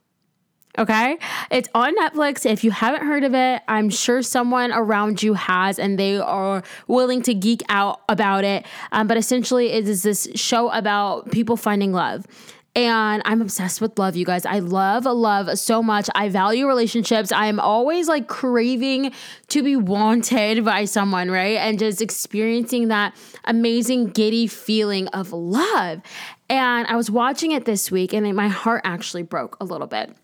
Okay? 0.78 1.18
It's 1.50 1.68
on 1.74 1.94
Netflix. 1.96 2.46
If 2.46 2.64
you 2.64 2.70
haven't 2.70 3.04
heard 3.04 3.24
of 3.24 3.34
it, 3.34 3.60
I'm 3.68 3.90
sure 3.90 4.22
someone 4.22 4.72
around 4.72 5.22
you 5.22 5.34
has 5.34 5.78
and 5.78 5.98
they 5.98 6.18
are 6.18 6.62
willing 6.86 7.20
to 7.22 7.34
geek 7.34 7.62
out 7.68 8.00
about 8.08 8.44
it. 8.44 8.64
Um, 8.92 9.06
but 9.06 9.18
essentially, 9.18 9.72
it 9.72 9.86
is 9.86 10.02
this 10.02 10.28
show 10.34 10.70
about 10.70 11.30
people 11.30 11.58
finding 11.58 11.92
love. 11.92 12.26
And 12.74 13.22
I'm 13.24 13.42
obsessed 13.42 13.80
with 13.80 13.98
love, 13.98 14.16
you 14.16 14.24
guys. 14.24 14.46
I 14.46 14.60
love 14.60 15.04
love 15.04 15.58
so 15.58 15.82
much. 15.82 16.08
I 16.14 16.28
value 16.30 16.66
relationships. 16.66 17.30
I 17.30 17.46
am 17.46 17.60
always 17.60 18.08
like 18.08 18.28
craving 18.28 19.12
to 19.48 19.62
be 19.62 19.76
wanted 19.76 20.64
by 20.64 20.86
someone, 20.86 21.30
right? 21.30 21.58
And 21.58 21.78
just 21.78 22.00
experiencing 22.00 22.88
that 22.88 23.14
amazing, 23.44 24.08
giddy 24.08 24.46
feeling 24.46 25.08
of 25.08 25.32
love. 25.32 26.00
And 26.48 26.86
I 26.86 26.96
was 26.96 27.10
watching 27.10 27.52
it 27.52 27.66
this 27.66 27.90
week 27.90 28.14
and 28.14 28.34
my 28.34 28.48
heart 28.48 28.82
actually 28.84 29.22
broke 29.22 29.56
a 29.60 29.64
little 29.64 29.86
bit 29.86 30.16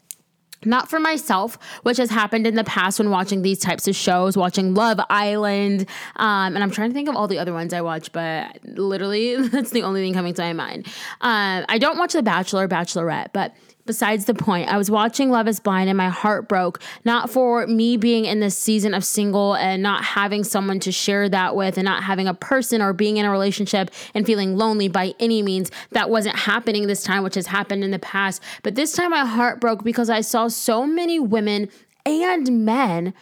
not 0.64 0.88
for 0.90 0.98
myself, 0.98 1.58
which 1.82 1.98
has 1.98 2.10
happened 2.10 2.46
in 2.46 2.54
the 2.54 2.64
past 2.64 2.98
when 2.98 3.10
watching 3.10 3.42
these 3.42 3.58
types 3.58 3.86
of 3.86 3.94
shows, 3.94 4.36
watching 4.36 4.74
Love 4.74 5.00
Island, 5.08 5.86
um, 6.16 6.54
and 6.54 6.62
I'm 6.62 6.70
trying 6.70 6.90
to 6.90 6.94
think 6.94 7.08
of 7.08 7.16
all 7.16 7.28
the 7.28 7.38
other 7.38 7.52
ones 7.52 7.72
I 7.72 7.80
watch, 7.80 8.12
but 8.12 8.58
literally 8.64 9.36
that's 9.48 9.70
the 9.70 9.82
only 9.82 10.00
thing 10.02 10.14
coming 10.14 10.34
to 10.34 10.42
my 10.42 10.52
mind. 10.52 10.86
Um, 11.20 11.64
I 11.68 11.78
don't 11.78 11.98
watch 11.98 12.12
The 12.12 12.22
Bachelor, 12.22 12.66
Bachelorette, 12.68 13.32
but 13.32 13.54
besides 13.88 14.26
the 14.26 14.34
point. 14.34 14.68
I 14.68 14.76
was 14.76 14.90
watching 14.90 15.30
Love 15.30 15.48
is 15.48 15.58
Blind 15.58 15.88
and 15.88 15.96
my 15.96 16.10
heart 16.10 16.46
broke, 16.46 16.80
not 17.06 17.30
for 17.30 17.66
me 17.66 17.96
being 17.96 18.26
in 18.26 18.38
this 18.38 18.56
season 18.56 18.92
of 18.92 19.02
single 19.02 19.54
and 19.54 19.82
not 19.82 20.04
having 20.04 20.44
someone 20.44 20.78
to 20.80 20.92
share 20.92 21.26
that 21.30 21.56
with 21.56 21.78
and 21.78 21.86
not 21.86 22.02
having 22.02 22.28
a 22.28 22.34
person 22.34 22.82
or 22.82 22.92
being 22.92 23.16
in 23.16 23.24
a 23.24 23.30
relationship 23.30 23.90
and 24.14 24.26
feeling 24.26 24.58
lonely 24.58 24.88
by 24.88 25.14
any 25.18 25.42
means. 25.42 25.70
That 25.92 26.10
wasn't 26.10 26.36
happening 26.36 26.86
this 26.86 27.02
time, 27.02 27.22
which 27.22 27.34
has 27.34 27.46
happened 27.46 27.82
in 27.82 27.90
the 27.90 27.98
past. 27.98 28.42
But 28.62 28.74
this 28.74 28.92
time 28.92 29.10
my 29.10 29.24
heart 29.24 29.58
broke 29.58 29.82
because 29.82 30.10
I 30.10 30.20
saw 30.20 30.48
so 30.48 30.86
many 30.86 31.18
women 31.18 31.70
and 32.04 32.66
men 32.66 33.14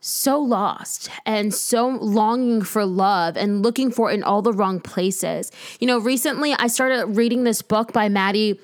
so 0.00 0.38
lost 0.38 1.08
and 1.24 1.54
so 1.54 1.86
longing 1.86 2.60
for 2.60 2.84
love 2.84 3.36
and 3.36 3.62
looking 3.62 3.92
for 3.92 4.10
it 4.10 4.14
in 4.14 4.24
all 4.24 4.42
the 4.42 4.52
wrong 4.52 4.80
places. 4.80 5.52
You 5.78 5.86
know, 5.86 5.98
recently 5.98 6.52
I 6.54 6.66
started 6.66 7.16
reading 7.16 7.44
this 7.44 7.62
book 7.62 7.92
by 7.92 8.08
Maddie 8.08 8.58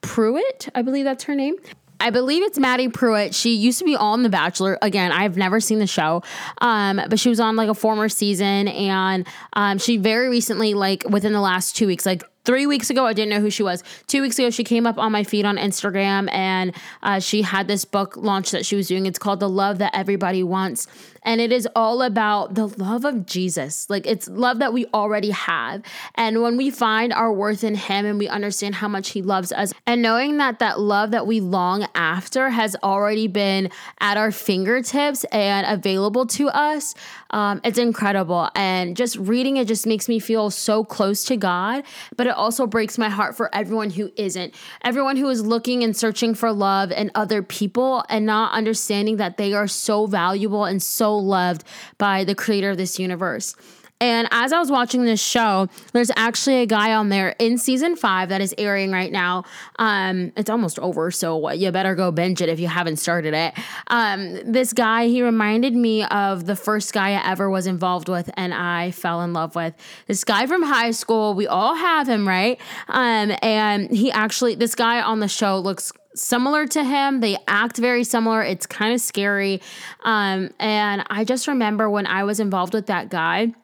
Prewett, 0.00 0.68
I 0.74 0.82
believe 0.82 1.04
that's 1.04 1.24
her 1.24 1.34
name. 1.34 1.56
I 1.98 2.10
believe 2.10 2.42
it's 2.42 2.58
Maddie 2.58 2.88
Pruitt. 2.88 3.34
She 3.34 3.54
used 3.54 3.78
to 3.78 3.84
be 3.84 3.96
on 3.96 4.22
The 4.22 4.28
Bachelor. 4.28 4.78
Again, 4.82 5.12
I've 5.12 5.36
never 5.36 5.60
seen 5.60 5.78
the 5.78 5.86
show, 5.86 6.22
um, 6.58 7.00
but 7.08 7.18
she 7.18 7.28
was 7.28 7.40
on 7.40 7.56
like 7.56 7.68
a 7.68 7.74
former 7.74 8.08
season, 8.08 8.68
and 8.68 9.26
um, 9.54 9.78
she 9.78 9.96
very 9.96 10.28
recently, 10.28 10.74
like 10.74 11.04
within 11.08 11.32
the 11.32 11.40
last 11.40 11.74
two 11.74 11.86
weeks, 11.86 12.04
like 12.04 12.22
three 12.44 12.66
weeks 12.66 12.90
ago, 12.90 13.04
I 13.06 13.12
didn't 13.12 13.30
know 13.30 13.40
who 13.40 13.50
she 13.50 13.62
was. 13.62 13.82
Two 14.06 14.22
weeks 14.22 14.38
ago, 14.38 14.50
she 14.50 14.62
came 14.62 14.86
up 14.86 14.98
on 14.98 15.10
my 15.10 15.24
feed 15.24 15.44
on 15.44 15.56
Instagram, 15.56 16.30
and 16.32 16.74
uh, 17.02 17.18
she 17.18 17.42
had 17.42 17.66
this 17.66 17.84
book 17.84 18.16
launch 18.16 18.50
that 18.52 18.64
she 18.64 18.76
was 18.76 18.88
doing. 18.88 19.06
It's 19.06 19.18
called 19.18 19.40
The 19.40 19.48
Love 19.48 19.78
That 19.78 19.94
Everybody 19.94 20.42
Wants, 20.42 20.86
and 21.26 21.40
it 21.40 21.52
is 21.52 21.68
all 21.74 22.00
about 22.00 22.54
the 22.54 22.68
love 22.68 23.04
of 23.04 23.26
Jesus. 23.26 23.90
Like 23.90 24.06
it's 24.06 24.28
love 24.28 24.60
that 24.60 24.72
we 24.72 24.86
already 24.94 25.30
have. 25.30 25.82
And 26.14 26.40
when 26.40 26.56
we 26.56 26.70
find 26.70 27.12
our 27.12 27.32
worth 27.32 27.64
in 27.64 27.74
him 27.74 28.06
and 28.06 28.18
we 28.18 28.28
understand 28.28 28.76
how 28.76 28.88
much 28.88 29.10
he 29.10 29.20
loves 29.20 29.52
us 29.52 29.74
and 29.86 30.00
knowing 30.00 30.38
that 30.38 30.60
that 30.60 30.78
love 30.78 31.10
that 31.10 31.26
we 31.26 31.40
long 31.40 31.86
after 31.94 32.50
has 32.50 32.76
already 32.82 33.26
been 33.26 33.70
at 34.00 34.16
our 34.16 34.30
fingertips 34.30 35.24
and 35.24 35.66
available 35.66 36.26
to 36.26 36.48
us, 36.48 36.94
um, 37.30 37.60
it's 37.64 37.78
incredible. 37.78 38.48
And 38.54 38.96
just 38.96 39.16
reading 39.16 39.56
it 39.56 39.66
just 39.66 39.86
makes 39.86 40.08
me 40.08 40.20
feel 40.20 40.50
so 40.50 40.84
close 40.84 41.24
to 41.24 41.36
God, 41.36 41.84
but 42.16 42.28
it 42.28 42.34
also 42.34 42.66
breaks 42.66 42.98
my 42.98 43.08
heart 43.08 43.36
for 43.36 43.52
everyone 43.52 43.90
who 43.90 44.12
isn't. 44.16 44.54
Everyone 44.82 45.16
who 45.16 45.28
is 45.28 45.44
looking 45.44 45.82
and 45.82 45.96
searching 45.96 46.34
for 46.34 46.52
love 46.52 46.92
in 46.92 47.10
other 47.16 47.42
people 47.42 48.04
and 48.08 48.24
not 48.24 48.52
understanding 48.52 49.16
that 49.16 49.38
they 49.38 49.54
are 49.54 49.66
so 49.66 50.06
valuable 50.06 50.64
and 50.64 50.80
so 50.80 51.15
loved 51.24 51.64
by 51.98 52.24
the 52.24 52.34
creator 52.34 52.70
of 52.70 52.76
this 52.76 52.98
universe. 52.98 53.54
And 53.98 54.28
as 54.30 54.52
I 54.52 54.58
was 54.58 54.70
watching 54.70 55.06
this 55.06 55.22
show, 55.22 55.68
there's 55.94 56.10
actually 56.16 56.56
a 56.56 56.66
guy 56.66 56.92
on 56.92 57.08
there 57.08 57.34
in 57.38 57.56
season 57.56 57.96
five 57.96 58.28
that 58.28 58.42
is 58.42 58.54
airing 58.58 58.92
right 58.92 59.10
now. 59.10 59.44
Um, 59.78 60.32
it's 60.36 60.50
almost 60.50 60.78
over, 60.80 61.10
so 61.10 61.50
you 61.52 61.70
better 61.72 61.94
go 61.94 62.10
binge 62.10 62.42
it 62.42 62.50
if 62.50 62.60
you 62.60 62.68
haven't 62.68 62.96
started 62.96 63.32
it. 63.32 63.54
Um, 63.86 64.38
this 64.44 64.74
guy, 64.74 65.06
he 65.06 65.22
reminded 65.22 65.74
me 65.74 66.04
of 66.04 66.44
the 66.44 66.56
first 66.56 66.92
guy 66.92 67.12
I 67.12 67.30
ever 67.30 67.48
was 67.48 67.66
involved 67.66 68.10
with, 68.10 68.28
and 68.36 68.52
I 68.52 68.90
fell 68.90 69.22
in 69.22 69.32
love 69.32 69.54
with. 69.54 69.72
This 70.06 70.24
guy 70.24 70.46
from 70.46 70.62
high 70.62 70.90
school, 70.90 71.32
we 71.32 71.46
all 71.46 71.74
have 71.74 72.06
him, 72.06 72.28
right? 72.28 72.60
Um, 72.88 73.32
and 73.40 73.90
he 73.90 74.12
actually, 74.12 74.56
this 74.56 74.74
guy 74.74 75.00
on 75.00 75.20
the 75.20 75.28
show 75.28 75.58
looks 75.58 75.90
similar 76.16 76.66
to 76.66 76.84
him. 76.84 77.20
They 77.20 77.36
act 77.46 77.76
very 77.76 78.04
similar. 78.04 78.42
It's 78.42 78.66
kind 78.66 78.94
of 78.94 79.00
scary. 79.00 79.60
Um, 80.04 80.50
and 80.58 81.04
I 81.08 81.24
just 81.24 81.46
remember 81.46 81.88
when 81.88 82.06
I 82.06 82.24
was 82.24 82.40
involved 82.40 82.74
with 82.74 82.86
that 82.86 83.08
guy 83.08 83.54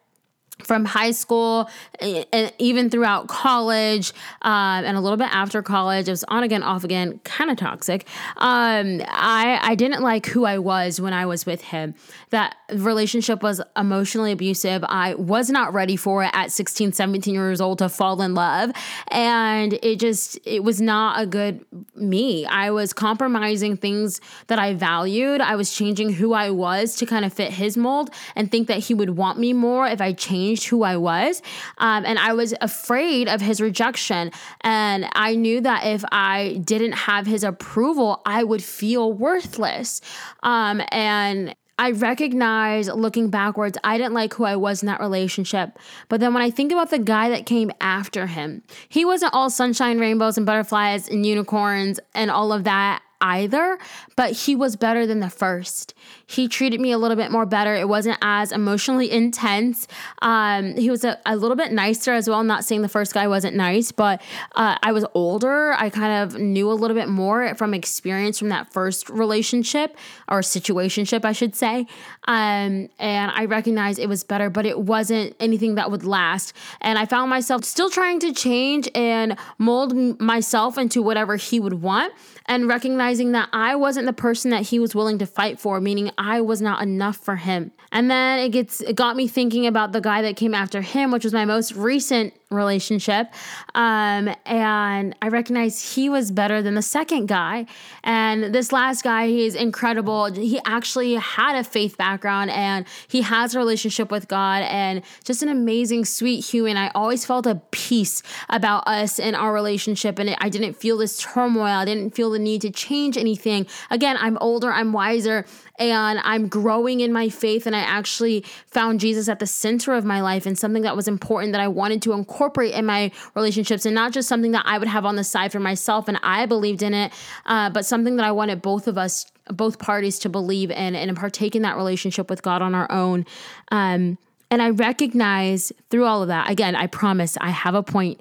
from 0.65 0.85
high 0.85 1.11
school 1.11 1.69
and 2.01 2.53
even 2.59 2.91
throughout 2.91 3.29
college 3.29 4.13
um, 4.43 4.85
and 4.85 4.97
a 4.97 5.01
little 5.01 5.17
bit 5.17 5.29
after 5.33 5.63
college 5.63 6.09
it 6.09 6.13
was 6.13 6.25
on 6.25 6.43
again 6.43 6.63
off 6.63 6.85
again 6.85 7.19
kind 7.25 7.51
of 7.51 7.57
toxic. 7.57 8.07
Um, 8.37 9.03
I, 9.09 9.59
I 9.63 9.75
didn't 9.75 10.03
like 10.03 10.27
who 10.27 10.45
i 10.45 10.59
was 10.59 11.01
when 11.01 11.13
i 11.13 11.27
was 11.27 11.47
with 11.47 11.63
him. 11.63 11.95
That 12.31 12.57
relationship 12.73 13.43
was 13.43 13.61
emotionally 13.77 14.33
abusive. 14.33 14.85
I 14.89 15.15
was 15.15 15.51
not 15.51 15.73
ready 15.73 15.97
for 15.97 16.25
it 16.25 16.31
at 16.33 16.53
16 16.53 16.93
17 16.93 17.35
years 17.35 17.61
old 17.61 17.79
to 17.79 17.89
fall 17.89 18.21
in 18.23 18.35
love. 18.35 18.73
And 19.09 19.79
it 19.83 19.99
just 19.99 20.39
it 20.45 20.65
was 20.65 20.81
not 20.81 21.21
a 21.21 21.27
good 21.27 21.65
me. 21.95 22.47
I 22.47 22.71
was 22.71 22.93
compromising 22.93 23.77
things 23.77 24.21
that 24.47 24.59
i 24.59 24.75
valued. 24.75 25.41
I 25.41 25.57
was 25.57 25.75
changing 25.75 26.11
who 26.15 26.33
i 26.33 26.51
was 26.51 26.97
to 26.97 27.07
kind 27.07 27.25
of 27.25 27.33
fit 27.33 27.53
his 27.53 27.77
mold 27.77 28.11
and 28.37 28.51
think 28.51 28.69
that 28.69 28.79
he 28.79 28.95
would 28.95 29.11
want 29.11 29.39
me 29.39 29.53
more 29.53 29.87
if 29.87 30.01
i 30.01 30.13
changed 30.13 30.52
changed 30.53 30.69
who 30.69 30.83
I 30.83 30.97
was. 30.97 31.43
Um, 31.79 32.05
and 32.05 32.19
I 32.19 32.33
was 32.35 32.55
afraid 32.61 33.29
of 33.29 33.41
his 33.41 33.61
rejection. 33.61 34.31
And 34.63 35.07
I 35.13 35.35
knew 35.35 35.61
that 35.61 35.87
if 35.87 36.05
I 36.13 36.61
didn't 36.65 36.93
have 36.93 37.27
his 37.27 37.45
approval, 37.45 38.23
I 38.27 38.45
would 38.45 38.63
feel 38.63 39.13
worthless. 39.13 40.01
Um, 40.43 40.83
and 40.91 41.55
I 41.79 41.93
recognize 41.93 42.89
looking 42.89 43.31
backwards, 43.31 43.79
I 43.83 43.97
didn't 43.97 44.15
like 44.15 44.35
who 44.35 44.45
I 44.45 44.57
was 44.57 44.83
in 44.83 44.87
that 44.87 45.01
relationship. 45.01 45.79
But 46.09 46.21
then 46.21 46.35
when 46.35 46.43
I 46.43 46.51
think 46.51 46.71
about 46.71 46.91
the 46.91 46.99
guy 46.99 47.31
that 47.31 47.47
came 47.47 47.73
after 47.81 48.27
him, 48.27 48.63
he 48.89 49.05
wasn't 49.05 49.35
all 49.35 49.51
sunshine, 49.51 49.99
rainbows, 49.99 50.37
and 50.37 50.47
butterflies 50.47 51.09
and 51.09 51.25
unicorns 51.25 51.99
and 52.15 52.31
all 52.31 52.53
of 52.53 52.65
that 52.65 53.03
either, 53.23 53.79
but 54.17 54.33
he 54.33 54.57
was 54.57 54.77
better 54.77 55.07
than 55.07 55.21
the 55.21 55.31
first. 55.31 55.95
He 56.27 56.49
treated 56.49 56.81
me 56.81 56.91
a 56.91 56.99
little 56.99 57.17
bit 57.17 57.31
more 57.31 57.47
better. 57.47 57.75
It 57.75 57.89
wasn't 57.89 58.19
as 58.21 58.53
emotionally 58.53 59.11
intense. 59.11 59.87
Um, 60.21 60.77
he 60.77 60.91
was 60.91 61.05
a, 61.05 61.19
a, 61.25 61.37
little 61.37 61.57
bit 61.57 61.73
nicer 61.73 62.13
as 62.13 62.29
well. 62.29 62.41
I'm 62.41 62.47
not 62.47 62.65
saying 62.65 62.83
the 62.83 62.89
first 62.89 63.15
guy 63.15 63.29
wasn't 63.29 63.55
nice, 63.57 63.93
but 63.93 64.21
uh, 64.57 64.77
I 64.83 64.93
was 64.93 65.07
older. 65.15 65.73
I 65.75 65.89
kind 65.89 66.23
of 66.23 66.41
knew 66.41 66.71
a 66.71 66.75
little 66.75 66.97
bit 66.97 67.09
more 67.09 67.55
from 67.55 67.75
experience 67.75 68.39
from 68.39 68.49
that 68.49 68.73
first 68.73 69.09
relationship 69.09 69.97
or 70.29 70.41
situationship, 70.41 71.25
I 71.25 71.33
should 71.33 71.55
say. 71.55 71.87
Um, 72.25 72.89
and 72.99 73.31
I 73.33 73.45
recognized 73.45 73.99
it 73.99 74.09
was 74.09 74.25
better, 74.25 74.51
but 74.51 74.67
it 74.67 74.81
wasn't 74.81 75.37
anything 75.39 75.77
that 75.77 75.91
would 75.91 76.05
last. 76.05 76.55
And 76.81 76.99
I 76.99 77.07
found 77.07 77.31
myself 77.31 77.65
still 77.65 77.91
trying 77.91 78.19
to 78.21 78.33
change 78.33 78.89
and 78.95 79.37
mold 79.59 80.21
myself 80.21 80.77
into 80.77 81.03
whatever 81.03 81.37
he 81.37 81.61
would 81.61 81.83
want 81.83 82.13
and 82.47 82.69
recognizing 83.13 83.33
that 83.33 83.49
I 83.53 83.77
wasn't 83.77 84.07
the 84.07 84.13
person 84.13 84.51
that 84.53 84.63
he 84.63 84.79
was 84.79 84.95
willing 84.95 85.19
to 85.19 85.27
fight 85.27 85.61
for, 85.61 85.81
meaning 85.81 86.11
I 86.17 86.41
was 86.41 86.63
not 86.63 86.83
enough 86.83 87.17
for 87.17 87.37
him. 87.37 87.73
And 87.91 88.11
then 88.11 88.39
it 88.39 88.51
gets 88.51 88.81
it 88.81 88.97
got 88.97 89.17
me 89.17 89.29
thinking 89.29 89.67
about 89.67 89.93
the 89.93 90.01
guy 90.01 90.23
that 90.23 90.37
came 90.37 90.55
after 90.55 90.81
him, 90.81 91.11
which 91.11 91.25
was 91.25 91.35
my 91.35 91.45
most 91.45 91.73
recent 91.73 92.33
relationship. 92.55 93.33
Um, 93.75 94.35
and 94.47 95.15
I 95.23 95.29
recognized 95.29 95.95
he 95.95 96.09
was 96.09 96.31
better 96.31 96.63
than 96.63 96.75
the 96.75 96.83
second 96.83 97.27
guy. 97.27 97.67
And 98.05 98.55
this 98.55 98.73
last 98.73 99.05
guy, 99.05 99.29
he's 99.29 99.55
incredible. 99.55 100.33
He 100.33 100.61
actually 100.65 101.15
had 101.15 101.57
a 101.57 101.65
faith 101.65 101.97
background 101.97 102.51
and 102.51 102.87
he 103.09 103.23
has 103.23 103.55
a 103.55 103.59
relationship 103.59 104.11
with 104.11 104.29
God 104.29 104.63
and 104.63 105.03
just 105.25 105.43
an 105.43 105.49
amazing, 105.49 106.05
sweet 106.05 106.45
human. 106.45 106.77
I 106.77 106.91
always 106.95 107.25
felt 107.25 107.47
a 107.47 107.61
peace 107.71 108.23
about 108.49 108.87
us 108.87 109.19
and 109.19 109.37
our 109.37 109.53
relationship. 109.53 110.19
And 110.19 110.37
I 110.39 110.49
didn't 110.49 110.75
feel 110.75 110.99
this 110.99 111.19
turmoil. 111.19 111.65
I 111.65 111.85
didn't 111.85 112.15
feel 112.15 112.31
the 112.31 112.39
need 112.39 112.63
to 112.63 112.71
change 112.71 113.17
anything. 113.17 113.67
Again, 113.91 114.17
I'm 114.19 114.39
older, 114.39 114.73
I'm 114.73 114.93
wiser, 114.93 115.47
and 115.79 116.21
I'm 116.23 116.49
growing 116.49 117.01
in 117.01 117.13
my 117.13 117.29
faith. 117.29 117.67
And 117.67 117.75
I 117.75 117.81
actually 117.81 118.45
found 118.67 119.01
Jesus 119.01 119.29
at 119.29 119.39
the 119.39 119.47
center 119.47 119.95
of 119.95 120.05
my 120.05 120.21
life 120.21 120.47
and 120.47 120.59
something 120.59 120.83
that 120.83 120.97
was 120.97 121.09
important 121.09 121.53
that 121.53 121.61
I 121.61 121.69
wanted 121.69 122.03
to 122.03 122.13
incorporate 122.13 122.75
in 122.75 122.87
my 122.87 123.11
relationships 123.35 123.87
and 123.87 123.95
not 123.95 124.13
just 124.13 124.29
something 124.29 124.53
that 124.53 124.65
I 124.67 124.79
would 124.79 124.89
have 124.89 125.05
on 125.05 125.17
the 125.17 125.25
side 125.25 125.53
for 125.53 125.61
myself. 125.61 126.09
And 126.09 126.19
I 126.23 126.47
believed 126.47 126.83
in 126.83 126.95
it, 126.95 127.13
uh, 127.47 127.71
but 127.71 127.87
something 127.87 128.17
that 128.17 128.27
I 128.27 128.33
wanted 128.33 128.63
both 128.63 128.87
of 128.87 128.99
us, 128.99 129.27
both 129.49 129.79
parties 129.79 130.19
to 130.21 130.29
believe 130.29 130.71
in 130.71 130.95
and 130.95 131.17
partake 131.17 131.57
in 131.57 131.63
that 131.63 131.77
relationship 131.77 132.29
with 132.29 132.43
God 132.43 132.63
on 132.63 132.75
our 132.75 132.91
own. 132.91 133.27
Um, 133.71 134.19
and 134.51 134.61
I 134.61 134.71
recognize 134.71 135.73
through 135.89 136.05
all 136.05 136.23
of 136.23 136.29
that, 136.29 136.51
again, 136.51 136.77
I 136.77 136.87
promise 136.87 137.39
I 137.41 137.51
have 137.51 137.75
a 137.75 137.83
point, 137.83 138.21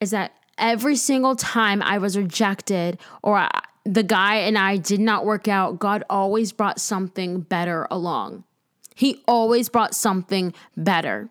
is 0.00 0.10
that 0.10 0.32
every 0.56 0.96
single 0.96 1.36
time 1.36 1.82
I 1.82 1.98
was 1.98 2.16
rejected 2.16 2.98
or 3.22 3.36
I, 3.36 3.50
the 3.84 4.02
guy 4.02 4.36
and 4.36 4.56
I 4.56 4.76
did 4.76 5.00
not 5.00 5.24
work 5.24 5.46
out, 5.48 5.78
God 5.78 6.04
always 6.08 6.52
brought 6.52 6.80
something 6.80 7.40
better 7.40 7.86
along. 7.90 8.44
He 8.94 9.22
always 9.26 9.68
brought 9.68 9.94
something 9.94 10.54
better. 10.76 11.28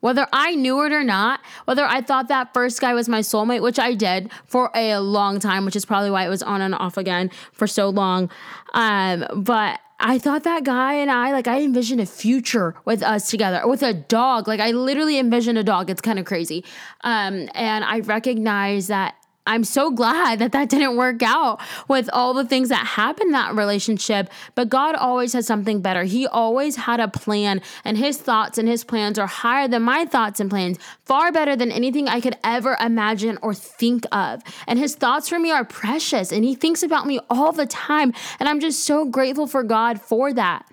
Whether 0.00 0.26
I 0.32 0.54
knew 0.54 0.84
it 0.84 0.92
or 0.92 1.02
not, 1.02 1.40
whether 1.64 1.84
I 1.84 2.02
thought 2.02 2.28
that 2.28 2.52
first 2.52 2.80
guy 2.80 2.92
was 2.92 3.08
my 3.08 3.20
soulmate, 3.20 3.62
which 3.62 3.78
I 3.78 3.94
did 3.94 4.30
for 4.44 4.70
a 4.74 4.98
long 4.98 5.40
time, 5.40 5.64
which 5.64 5.76
is 5.76 5.86
probably 5.86 6.10
why 6.10 6.26
it 6.26 6.28
was 6.28 6.42
on 6.42 6.60
and 6.60 6.74
off 6.74 6.98
again 6.98 7.30
for 7.52 7.66
so 7.66 7.88
long. 7.88 8.30
Um, 8.74 9.26
but 9.34 9.80
I 10.00 10.18
thought 10.18 10.42
that 10.42 10.64
guy 10.64 10.94
and 10.94 11.10
I, 11.10 11.32
like, 11.32 11.48
I 11.48 11.62
envisioned 11.62 12.02
a 12.02 12.06
future 12.06 12.74
with 12.84 13.02
us 13.02 13.30
together, 13.30 13.66
with 13.66 13.82
a 13.82 13.94
dog. 13.94 14.46
Like, 14.46 14.60
I 14.60 14.72
literally 14.72 15.18
envisioned 15.18 15.56
a 15.56 15.64
dog. 15.64 15.88
It's 15.88 16.02
kind 16.02 16.18
of 16.18 16.26
crazy. 16.26 16.64
Um, 17.02 17.48
and 17.54 17.82
I 17.84 18.00
recognize 18.00 18.88
that 18.88 19.14
I'm 19.46 19.64
so 19.64 19.90
glad 19.90 20.38
that 20.38 20.52
that 20.52 20.70
didn't 20.70 20.96
work 20.96 21.22
out 21.22 21.60
with 21.86 22.08
all 22.14 22.32
the 22.32 22.46
things 22.46 22.70
that 22.70 22.86
happened 22.86 23.28
in 23.28 23.32
that 23.32 23.54
relationship. 23.54 24.30
But 24.54 24.70
God 24.70 24.94
always 24.94 25.34
has 25.34 25.46
something 25.46 25.82
better. 25.82 26.04
He 26.04 26.26
always 26.26 26.76
had 26.76 26.98
a 26.98 27.08
plan, 27.08 27.60
and 27.84 27.98
His 27.98 28.16
thoughts 28.16 28.56
and 28.56 28.66
His 28.66 28.84
plans 28.84 29.18
are 29.18 29.26
higher 29.26 29.68
than 29.68 29.82
my 29.82 30.06
thoughts 30.06 30.40
and 30.40 30.48
plans, 30.48 30.78
far 31.04 31.30
better 31.30 31.56
than 31.56 31.70
anything 31.70 32.08
I 32.08 32.20
could 32.20 32.38
ever 32.42 32.78
imagine 32.80 33.38
or 33.42 33.52
think 33.52 34.06
of. 34.12 34.42
And 34.66 34.78
His 34.78 34.94
thoughts 34.94 35.28
for 35.28 35.38
me 35.38 35.50
are 35.50 35.64
precious, 35.64 36.32
and 36.32 36.42
He 36.42 36.54
thinks 36.54 36.82
about 36.82 37.06
me 37.06 37.20
all 37.28 37.52
the 37.52 37.66
time. 37.66 38.14
And 38.40 38.48
I'm 38.48 38.60
just 38.60 38.84
so 38.84 39.04
grateful 39.04 39.46
for 39.46 39.62
God 39.62 40.00
for 40.00 40.32
that. 40.32 40.64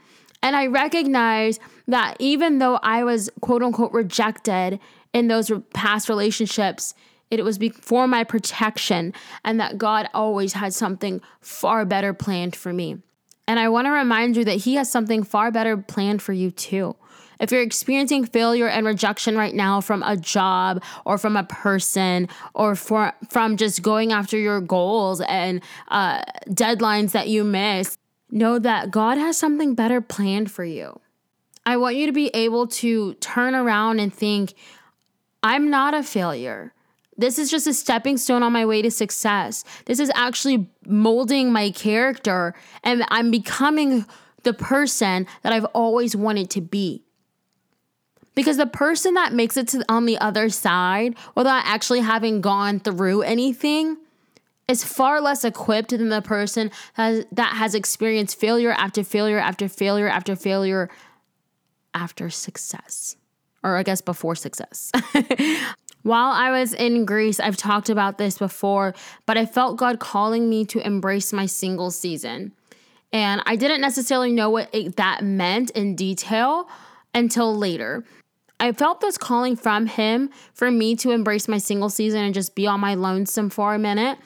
And 0.41 0.55
I 0.55 0.67
recognize 0.67 1.59
that 1.87 2.15
even 2.19 2.59
though 2.59 2.79
I 2.81 3.03
was 3.03 3.29
quote 3.41 3.63
unquote 3.63 3.91
rejected 3.91 4.79
in 5.13 5.27
those 5.27 5.51
past 5.73 6.07
relationships, 6.07 6.95
it 7.39 7.43
was 7.43 7.57
for 7.79 8.07
my 8.07 8.23
protection, 8.23 9.13
and 9.43 9.59
that 9.59 9.77
God 9.77 10.09
always 10.13 10.53
had 10.53 10.73
something 10.73 11.21
far 11.39 11.85
better 11.85 12.13
planned 12.13 12.55
for 12.55 12.73
me. 12.73 12.97
And 13.47 13.59
I 13.59 13.69
want 13.69 13.85
to 13.85 13.91
remind 13.91 14.37
you 14.37 14.45
that 14.45 14.57
He 14.57 14.75
has 14.75 14.91
something 14.91 15.23
far 15.23 15.51
better 15.51 15.77
planned 15.77 16.21
for 16.21 16.33
you 16.33 16.51
too. 16.51 16.95
If 17.39 17.51
you're 17.51 17.63
experiencing 17.63 18.25
failure 18.25 18.67
and 18.67 18.85
rejection 18.85 19.35
right 19.35 19.55
now 19.55 19.81
from 19.81 20.03
a 20.03 20.15
job 20.15 20.83
or 21.05 21.17
from 21.17 21.35
a 21.35 21.43
person 21.43 22.29
or 22.53 22.75
for, 22.75 23.13
from 23.31 23.57
just 23.57 23.81
going 23.81 24.11
after 24.11 24.37
your 24.37 24.61
goals 24.61 25.21
and 25.21 25.61
uh, 25.87 26.21
deadlines 26.49 27.13
that 27.13 27.29
you 27.29 27.43
miss, 27.43 27.97
know 28.29 28.59
that 28.59 28.91
God 28.91 29.17
has 29.17 29.37
something 29.37 29.73
better 29.73 30.01
planned 30.01 30.51
for 30.51 30.63
you. 30.63 30.99
I 31.65 31.77
want 31.77 31.95
you 31.95 32.05
to 32.05 32.11
be 32.11 32.27
able 32.27 32.67
to 32.67 33.15
turn 33.15 33.55
around 33.55 33.99
and 33.99 34.13
think, 34.13 34.53
I'm 35.41 35.71
not 35.71 35.95
a 35.95 36.03
failure. 36.03 36.73
This 37.21 37.37
is 37.37 37.51
just 37.51 37.67
a 37.67 37.73
stepping 37.73 38.17
stone 38.17 38.43
on 38.43 38.51
my 38.51 38.65
way 38.65 38.81
to 38.81 38.91
success. 38.91 39.63
This 39.85 39.99
is 39.99 40.11
actually 40.15 40.67
molding 40.85 41.51
my 41.51 41.71
character, 41.71 42.53
and 42.83 43.05
I'm 43.09 43.31
becoming 43.31 44.05
the 44.43 44.53
person 44.53 45.27
that 45.43 45.53
I've 45.53 45.65
always 45.65 46.15
wanted 46.15 46.49
to 46.51 46.61
be. 46.61 47.03
Because 48.33 48.57
the 48.57 48.65
person 48.65 49.13
that 49.13 49.33
makes 49.33 49.55
it 49.55 49.67
to 49.69 49.85
on 49.87 50.05
the 50.05 50.17
other 50.17 50.49
side 50.49 51.15
without 51.35 51.63
actually 51.65 51.99
having 51.99 52.41
gone 52.41 52.79
through 52.79 53.21
anything 53.21 53.97
is 54.67 54.83
far 54.83 55.21
less 55.21 55.43
equipped 55.43 55.89
than 55.89 56.09
the 56.09 56.21
person 56.21 56.71
has, 56.93 57.25
that 57.31 57.55
has 57.55 57.75
experienced 57.75 58.39
failure 58.39 58.71
after 58.71 59.03
failure 59.03 59.37
after 59.37 59.67
failure 59.67 60.07
after 60.07 60.35
failure 60.35 60.89
after 61.93 62.29
success. 62.29 63.17
Or 63.63 63.75
I 63.75 63.83
guess 63.83 64.01
before 64.01 64.35
success. 64.35 64.91
While 66.03 66.31
I 66.31 66.51
was 66.51 66.73
in 66.73 67.05
Greece, 67.05 67.39
I've 67.39 67.57
talked 67.57 67.89
about 67.89 68.17
this 68.17 68.37
before, 68.37 68.95
but 69.25 69.37
I 69.37 69.45
felt 69.45 69.77
God 69.77 69.99
calling 69.99 70.49
me 70.49 70.65
to 70.65 70.85
embrace 70.85 71.31
my 71.31 71.45
single 71.45 71.91
season. 71.91 72.53
And 73.13 73.41
I 73.45 73.55
didn't 73.55 73.81
necessarily 73.81 74.31
know 74.31 74.49
what 74.49 74.69
it, 74.73 74.95
that 74.95 75.23
meant 75.23 75.69
in 75.71 75.95
detail 75.95 76.67
until 77.13 77.55
later. 77.55 78.03
I 78.59 78.71
felt 78.71 79.01
this 79.01 79.17
calling 79.17 79.55
from 79.55 79.87
Him 79.87 80.29
for 80.53 80.71
me 80.71 80.95
to 80.97 81.11
embrace 81.11 81.47
my 81.47 81.57
single 81.57 81.89
season 81.89 82.23
and 82.23 82.33
just 82.33 82.55
be 82.55 82.67
on 82.67 82.79
my 82.79 82.95
lonesome 82.95 83.49
for 83.49 83.73
a 83.73 83.79
minute. 83.79 84.17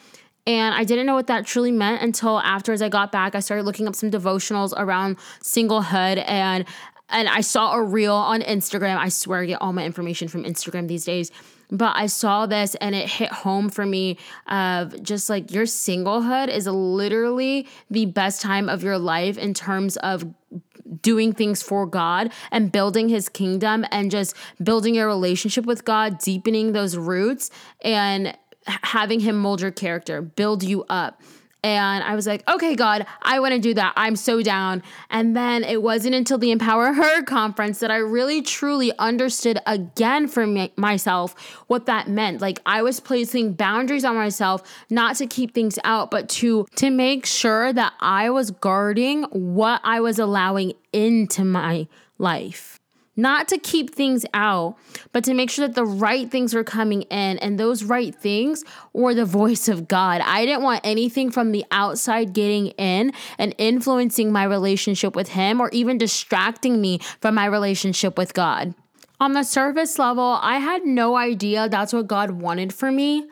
And 0.48 0.76
I 0.76 0.84
didn't 0.84 1.08
know 1.08 1.16
what 1.16 1.28
that 1.28 1.46
truly 1.46 1.72
meant 1.72 2.04
until 2.04 2.40
after 2.40 2.72
as 2.72 2.82
I 2.82 2.90
got 2.90 3.12
back, 3.12 3.34
I 3.34 3.40
started 3.40 3.64
looking 3.64 3.88
up 3.88 3.96
some 3.96 4.12
devotionals 4.12 4.74
around 4.78 5.18
singlehood 5.42 6.24
and 6.28 6.66
and 7.10 7.30
I 7.30 7.42
saw 7.42 7.74
a 7.74 7.84
reel 7.84 8.16
on 8.16 8.42
Instagram. 8.42 8.98
I 8.98 9.10
swear 9.10 9.42
I 9.42 9.46
get 9.46 9.62
all 9.62 9.74
my 9.74 9.86
information 9.86 10.28
from 10.28 10.44
Instagram 10.44 10.88
these 10.88 11.06
days 11.06 11.32
but 11.72 11.96
I 11.96 12.08
saw 12.08 12.46
this 12.46 12.76
and 12.76 12.96
it 12.96 13.10
hit 13.10 13.32
home 13.32 13.70
for 13.70 13.86
me 13.86 14.18
of 14.48 15.02
just 15.02 15.30
like 15.30 15.52
your 15.52 15.66
singlehood 15.66 16.50
is 16.50 16.68
literally 16.68 17.68
the 17.90 18.06
best 18.06 18.42
time 18.42 18.70
of 18.70 18.84
your 18.84 18.98
life 18.98 19.38
in 19.38 19.54
terms 19.54 19.98
of 19.98 20.26
doing 21.02 21.34
things 21.34 21.62
for 21.62 21.86
God 21.86 22.32
and 22.52 22.72
building 22.72 23.10
his 23.10 23.30
kingdom 23.30 23.86
and 23.92 24.12
just 24.12 24.36
building 24.62 24.96
your 24.96 25.08
relationship 25.08 25.66
with 25.66 25.84
God, 25.84 26.20
deepening 26.20 26.74
those 26.74 26.96
roots 26.98 27.50
and 27.82 28.38
having 28.66 29.20
him 29.20 29.38
mold 29.38 29.62
your 29.62 29.72
character, 29.72 30.22
build 30.22 30.64
you 30.64 30.84
up. 30.90 31.22
And 31.66 32.04
I 32.04 32.14
was 32.14 32.28
like, 32.28 32.48
okay, 32.48 32.76
God, 32.76 33.08
I 33.24 33.40
want 33.40 33.56
to 33.56 33.60
do 33.60 33.74
that. 33.74 33.94
I'm 33.98 34.16
so 34.16 34.44
down. 34.44 34.84
And 35.10 35.36
then 35.36 35.64
it 35.64 35.82
wasn't 35.82 36.14
until 36.14 36.38
the 36.38 36.52
Empower 36.52 36.94
Her 36.94 37.24
conference 37.24 37.80
that 37.80 37.90
I 37.90 37.96
really 37.96 38.44
truly 38.44 38.96
understood 39.00 39.58
again 39.66 40.28
for 40.28 40.46
me, 40.46 40.72
myself 40.78 41.34
what 41.66 41.88
that 41.88 42.08
meant. 42.08 42.40
Like 42.40 42.60
I 42.68 42.84
was 42.84 43.00
placing 43.00 43.54
boundaries 43.54 44.06
on 44.06 44.14
myself, 44.14 44.62
not 44.92 45.16
to 45.16 45.26
keep 45.26 45.56
things 45.56 45.80
out, 45.84 46.12
but 46.12 46.30
to 46.30 46.68
to 46.76 46.92
make 46.92 47.26
sure 47.26 47.74
that 47.74 47.94
I 48.00 48.30
was 48.30 48.52
guarding 48.52 49.24
what 49.32 49.82
I 49.84 50.02
was 50.02 50.20
allowing 50.20 50.74
into 50.94 51.44
my 51.44 51.88
life 52.20 52.80
not 53.16 53.48
to 53.50 53.58
keep 53.58 53.94
things 53.94 54.26
out, 54.34 54.78
but 55.12 55.24
to 55.24 55.34
make 55.34 55.50
sure 55.50 55.68
that 55.68 55.76
the 55.76 55.86
right 55.86 56.30
things 56.30 56.54
were 56.54 56.64
coming 56.64 57.04
in. 57.04 57.38
And 57.40 57.60
those 57.60 57.84
right 57.84 58.14
things 58.14 58.64
were 58.94 59.14
the 59.14 59.26
voice 59.26 59.68
of 59.68 59.88
God. 59.88 60.22
I 60.22 60.46
didn't 60.46 60.64
want 60.64 60.82
anything 60.84 61.32
from 61.32 61.52
the 61.52 61.66
outside 61.72 62.34
getting 62.34 62.68
in 62.68 63.14
and 63.38 63.56
influencing 63.58 64.32
my 64.32 64.44
relationship 64.44 65.16
with 65.16 65.30
Him 65.30 65.62
or 65.62 65.70
even 65.72 65.98
distracting 65.98 66.82
me 66.82 67.00
from 67.22 67.36
my 67.36 67.46
relationship 67.46 68.18
with 68.18 68.34
God. 68.34 68.74
On 69.20 69.32
the 69.32 69.44
surface 69.44 69.98
level, 69.98 70.40
I 70.42 70.58
had 70.58 70.86
no 70.86 71.16
idea 71.16 71.70
that's 71.70 71.94
what 71.94 72.08
God 72.08 72.32
wanted 72.32 72.74
for 72.74 72.92
me. 72.92 73.30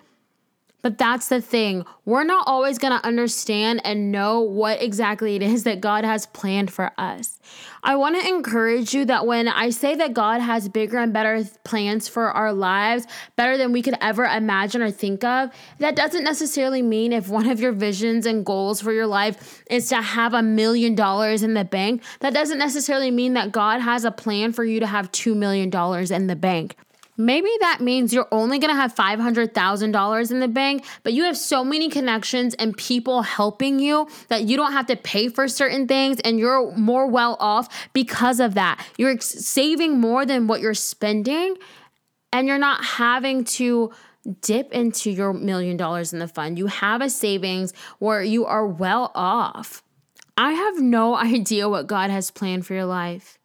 But 0.83 0.97
that's 0.97 1.29
the 1.29 1.41
thing. 1.41 1.85
We're 2.03 2.25
not 2.25 2.43
always 2.45 2.77
going 2.77 2.91
to 2.91 3.07
understand 3.07 3.81
and 3.85 4.11
know 4.11 4.41
what 4.41 4.83
exactly 4.83 5.37
it 5.37 5.41
is 5.41 5.63
that 5.63 5.79
God 5.79 6.03
has 6.03 6.25
planned 6.25 6.71
for 6.71 6.91
us. 6.97 7.39
I 7.83 7.95
want 7.95 8.21
to 8.21 8.27
encourage 8.27 8.93
you 8.93 9.05
that 9.05 9.25
when 9.25 9.47
I 9.47 9.69
say 9.69 9.95
that 9.95 10.13
God 10.13 10.41
has 10.41 10.67
bigger 10.67 10.97
and 10.97 11.13
better 11.13 11.45
plans 11.63 12.09
for 12.09 12.31
our 12.31 12.51
lives, 12.51 13.07
better 13.37 13.57
than 13.57 13.71
we 13.71 13.81
could 13.81 13.95
ever 14.01 14.25
imagine 14.25 14.81
or 14.81 14.91
think 14.91 15.23
of, 15.23 15.51
that 15.79 15.95
doesn't 15.95 16.25
necessarily 16.25 16.81
mean 16.81 17.13
if 17.13 17.29
one 17.29 17.49
of 17.49 17.61
your 17.61 17.71
visions 17.71 18.25
and 18.25 18.45
goals 18.45 18.81
for 18.81 18.91
your 18.91 19.07
life 19.07 19.63
is 19.71 19.87
to 19.87 20.01
have 20.01 20.33
a 20.33 20.43
million 20.43 20.95
dollars 20.95 21.43
in 21.43 21.53
the 21.53 21.63
bank, 21.63 22.03
that 22.19 22.33
doesn't 22.33 22.57
necessarily 22.57 23.09
mean 23.09 23.35
that 23.35 23.53
God 23.53 23.79
has 23.79 24.03
a 24.03 24.11
plan 24.11 24.51
for 24.51 24.65
you 24.65 24.81
to 24.81 24.87
have 24.87 25.09
$2 25.13 25.33
million 25.33 25.71
in 26.11 26.27
the 26.27 26.35
bank. 26.35 26.75
Maybe 27.17 27.49
that 27.61 27.79
means 27.79 28.13
you're 28.13 28.27
only 28.31 28.59
gonna 28.59 28.75
have 28.75 28.95
$500,000 28.95 30.31
in 30.31 30.39
the 30.39 30.47
bank, 30.47 30.83
but 31.03 31.13
you 31.13 31.23
have 31.23 31.37
so 31.37 31.63
many 31.63 31.89
connections 31.89 32.53
and 32.55 32.75
people 32.75 33.21
helping 33.21 33.79
you 33.79 34.07
that 34.29 34.43
you 34.43 34.57
don't 34.57 34.71
have 34.71 34.87
to 34.87 34.95
pay 34.95 35.27
for 35.27 35.47
certain 35.47 35.87
things 35.87 36.19
and 36.21 36.39
you're 36.39 36.75
more 36.75 37.07
well 37.07 37.37
off 37.39 37.89
because 37.93 38.39
of 38.39 38.55
that. 38.55 38.83
You're 38.97 39.19
saving 39.19 39.99
more 39.99 40.25
than 40.25 40.47
what 40.47 40.61
you're 40.61 40.73
spending 40.73 41.55
and 42.31 42.47
you're 42.47 42.57
not 42.57 42.83
having 42.83 43.43
to 43.43 43.91
dip 44.41 44.71
into 44.71 45.11
your 45.11 45.33
million 45.33 45.77
dollars 45.77 46.13
in 46.13 46.19
the 46.19 46.27
fund. 46.27 46.57
You 46.57 46.67
have 46.67 47.01
a 47.01 47.09
savings 47.09 47.73
where 47.99 48.23
you 48.23 48.45
are 48.45 48.65
well 48.65 49.11
off. 49.13 49.83
I 50.37 50.53
have 50.53 50.81
no 50.81 51.15
idea 51.17 51.69
what 51.69 51.87
God 51.87 52.09
has 52.09 52.31
planned 52.31 52.65
for 52.65 52.73
your 52.73 52.85
life. 52.85 53.37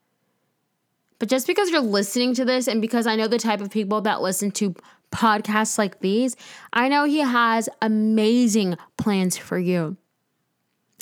But 1.19 1.29
just 1.29 1.47
because 1.47 1.71
you're 1.71 1.81
listening 1.81 2.35
to 2.35 2.45
this 2.45 2.69
and 2.69 2.81
because 2.81 3.07
I 3.07 3.17
know 3.17 3.29
the 3.29 3.39
type 3.39 3.61
of 3.61 3.71
people 3.71 4.01
that 4.03 4.23
listen 4.23 4.51
to 4.53 4.75
podcasts 5.11 5.79
like 5.79 6.01
these, 6.01 6.37
I 6.73 6.89
know 6.89 7.05
He 7.05 7.19
has 7.19 7.69
amazing 7.83 8.77
plans 8.97 9.37
for 9.37 9.59
you. 9.59 9.97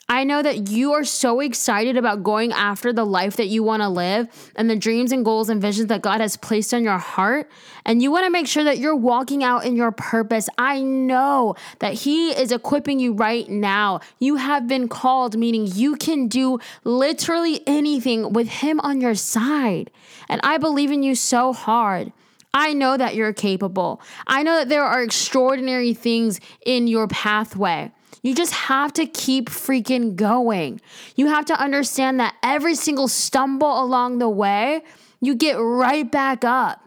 I 0.09 0.23
know 0.23 0.40
that 0.40 0.69
you 0.69 0.92
are 0.92 1.03
so 1.03 1.40
excited 1.40 1.97
about 1.97 2.23
going 2.23 2.53
after 2.53 2.92
the 2.92 3.05
life 3.05 3.37
that 3.37 3.49
you 3.49 3.64
want 3.64 3.83
to 3.83 3.88
live 3.88 4.29
and 4.55 4.71
the 4.71 4.77
dreams 4.77 5.11
and 5.11 5.25
goals 5.25 5.49
and 5.49 5.61
visions 5.61 5.88
that 5.88 6.01
God 6.01 6.21
has 6.21 6.37
placed 6.37 6.73
on 6.73 6.85
your 6.85 6.99
heart. 6.99 7.51
And 7.85 8.01
you 8.01 8.12
want 8.12 8.25
to 8.25 8.31
make 8.31 8.47
sure 8.47 8.62
that 8.62 8.79
you're 8.79 8.95
walking 8.95 9.42
out 9.42 9.64
in 9.64 9.75
your 9.75 9.90
purpose. 9.90 10.49
I 10.59 10.81
know 10.81 11.57
that 11.81 11.95
He 11.95 12.31
is 12.31 12.53
equipping 12.53 13.01
you 13.01 13.14
right 13.14 13.49
now. 13.49 13.99
You 14.21 14.37
have 14.37 14.69
been 14.69 14.87
called, 14.88 15.37
meaning 15.37 15.66
you 15.66 15.97
can 15.97 16.29
do 16.29 16.61
literally 16.85 17.62
anything 17.66 18.33
with 18.33 18.47
Him 18.47 18.79
on 18.81 19.01
your 19.01 19.16
side. 19.16 19.90
And 20.29 20.40
I 20.45 20.59
believe 20.59 20.92
in 20.92 21.03
you 21.03 21.16
so 21.16 21.53
hard. 21.53 22.12
I 22.55 22.75
know 22.75 22.97
that 22.97 23.16
you're 23.16 23.33
capable. 23.33 24.01
I 24.27 24.45
know 24.45 24.55
that 24.55 24.69
there 24.69 24.85
are 24.85 25.03
extraordinary 25.03 25.95
things 25.95 26.40
in 26.64 26.87
your 26.87 27.09
pathway. 27.09 27.90
You 28.26 28.34
just 28.34 28.54
have 28.54 28.92
to 28.94 29.06
keep 29.06 29.48
freaking 29.48 30.16
going. 30.16 30.80
You 31.14 31.28
have 31.28 31.44
to 31.44 31.54
understand 31.54 32.18
that 32.18 32.34
every 32.42 32.74
single 32.74 33.06
stumble 33.06 33.80
along 33.80 34.18
the 34.18 34.28
way, 34.28 34.82
you 35.20 35.36
get 35.36 35.54
right 35.54 36.10
back 36.10 36.44
up. 36.44 36.82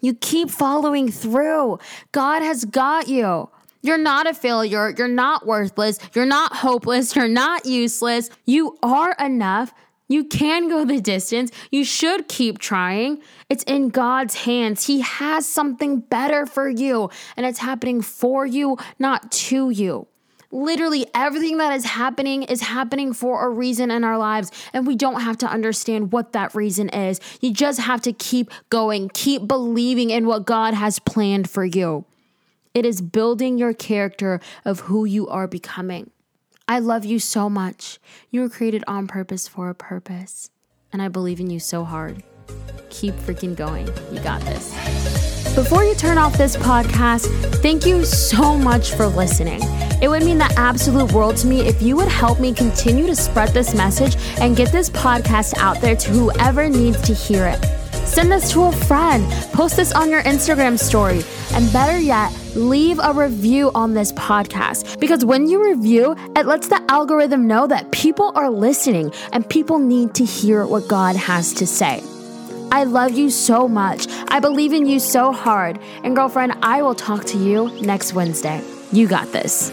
You 0.00 0.14
keep 0.14 0.50
following 0.50 1.12
through. 1.12 1.78
God 2.10 2.42
has 2.42 2.64
got 2.64 3.06
you. 3.06 3.50
You're 3.82 3.98
not 3.98 4.26
a 4.26 4.34
failure. 4.34 4.92
You're 4.98 5.06
not 5.06 5.46
worthless. 5.46 6.00
You're 6.12 6.26
not 6.26 6.56
hopeless. 6.56 7.14
You're 7.14 7.28
not 7.28 7.64
useless. 7.64 8.28
You 8.44 8.76
are 8.82 9.14
enough. 9.20 9.72
You 10.08 10.24
can 10.24 10.68
go 10.68 10.84
the 10.84 11.00
distance. 11.00 11.52
You 11.70 11.84
should 11.84 12.26
keep 12.26 12.58
trying. 12.58 13.22
It's 13.48 13.62
in 13.62 13.90
God's 13.90 14.34
hands. 14.34 14.88
He 14.88 15.02
has 15.02 15.46
something 15.46 16.00
better 16.00 16.46
for 16.46 16.68
you, 16.68 17.10
and 17.36 17.46
it's 17.46 17.60
happening 17.60 18.02
for 18.02 18.44
you, 18.44 18.76
not 18.98 19.30
to 19.30 19.70
you. 19.70 20.08
Literally, 20.54 21.06
everything 21.14 21.56
that 21.56 21.74
is 21.74 21.86
happening 21.86 22.42
is 22.42 22.60
happening 22.60 23.14
for 23.14 23.46
a 23.46 23.48
reason 23.48 23.90
in 23.90 24.04
our 24.04 24.18
lives, 24.18 24.52
and 24.74 24.86
we 24.86 24.94
don't 24.94 25.22
have 25.22 25.38
to 25.38 25.46
understand 25.46 26.12
what 26.12 26.32
that 26.32 26.54
reason 26.54 26.90
is. 26.90 27.20
You 27.40 27.54
just 27.54 27.80
have 27.80 28.02
to 28.02 28.12
keep 28.12 28.50
going, 28.68 29.08
keep 29.14 29.48
believing 29.48 30.10
in 30.10 30.26
what 30.26 30.44
God 30.44 30.74
has 30.74 30.98
planned 30.98 31.48
for 31.48 31.64
you. 31.64 32.04
It 32.74 32.84
is 32.84 33.00
building 33.00 33.56
your 33.56 33.72
character 33.72 34.40
of 34.62 34.80
who 34.80 35.06
you 35.06 35.26
are 35.26 35.48
becoming. 35.48 36.10
I 36.68 36.80
love 36.80 37.06
you 37.06 37.18
so 37.18 37.48
much. 37.48 37.98
You 38.30 38.42
were 38.42 38.50
created 38.50 38.84
on 38.86 39.06
purpose 39.06 39.48
for 39.48 39.70
a 39.70 39.74
purpose, 39.74 40.50
and 40.92 41.00
I 41.00 41.08
believe 41.08 41.40
in 41.40 41.48
you 41.48 41.60
so 41.60 41.82
hard. 41.82 42.22
Keep 42.90 43.14
freaking 43.14 43.56
going. 43.56 43.86
You 44.12 44.20
got 44.20 44.42
this. 44.42 44.74
Before 45.54 45.82
you 45.82 45.94
turn 45.94 46.18
off 46.18 46.36
this 46.36 46.56
podcast, 46.56 47.26
thank 47.62 47.86
you 47.86 48.04
so 48.04 48.56
much 48.56 48.92
for 48.92 49.06
listening. 49.06 49.60
It 50.02 50.08
would 50.08 50.24
mean 50.24 50.38
the 50.38 50.52
absolute 50.56 51.12
world 51.12 51.36
to 51.38 51.46
me 51.46 51.60
if 51.60 51.80
you 51.80 51.94
would 51.94 52.08
help 52.08 52.40
me 52.40 52.52
continue 52.52 53.06
to 53.06 53.14
spread 53.14 53.50
this 53.50 53.72
message 53.72 54.16
and 54.40 54.56
get 54.56 54.72
this 54.72 54.90
podcast 54.90 55.56
out 55.58 55.80
there 55.80 55.94
to 55.94 56.10
whoever 56.10 56.68
needs 56.68 57.00
to 57.02 57.14
hear 57.14 57.46
it. 57.46 57.64
Send 58.04 58.32
this 58.32 58.50
to 58.50 58.64
a 58.64 58.72
friend, 58.72 59.24
post 59.52 59.76
this 59.76 59.92
on 59.92 60.10
your 60.10 60.20
Instagram 60.24 60.76
story, 60.76 61.22
and 61.54 61.72
better 61.72 62.00
yet, 62.00 62.32
leave 62.56 62.98
a 63.00 63.12
review 63.12 63.70
on 63.76 63.94
this 63.94 64.10
podcast. 64.14 64.98
Because 64.98 65.24
when 65.24 65.48
you 65.48 65.64
review, 65.70 66.16
it 66.34 66.46
lets 66.46 66.66
the 66.66 66.82
algorithm 66.88 67.46
know 67.46 67.68
that 67.68 67.92
people 67.92 68.32
are 68.34 68.50
listening 68.50 69.12
and 69.32 69.48
people 69.48 69.78
need 69.78 70.14
to 70.16 70.24
hear 70.24 70.66
what 70.66 70.88
God 70.88 71.14
has 71.14 71.54
to 71.54 71.66
say. 71.66 72.02
I 72.72 72.84
love 72.84 73.12
you 73.12 73.30
so 73.30 73.68
much. 73.68 74.08
I 74.28 74.40
believe 74.40 74.72
in 74.72 74.84
you 74.84 74.98
so 74.98 75.30
hard. 75.30 75.78
And 76.02 76.16
girlfriend, 76.16 76.54
I 76.60 76.82
will 76.82 76.96
talk 76.96 77.24
to 77.26 77.38
you 77.38 77.70
next 77.82 78.14
Wednesday. 78.14 78.64
You 78.90 79.06
got 79.06 79.30
this. 79.30 79.72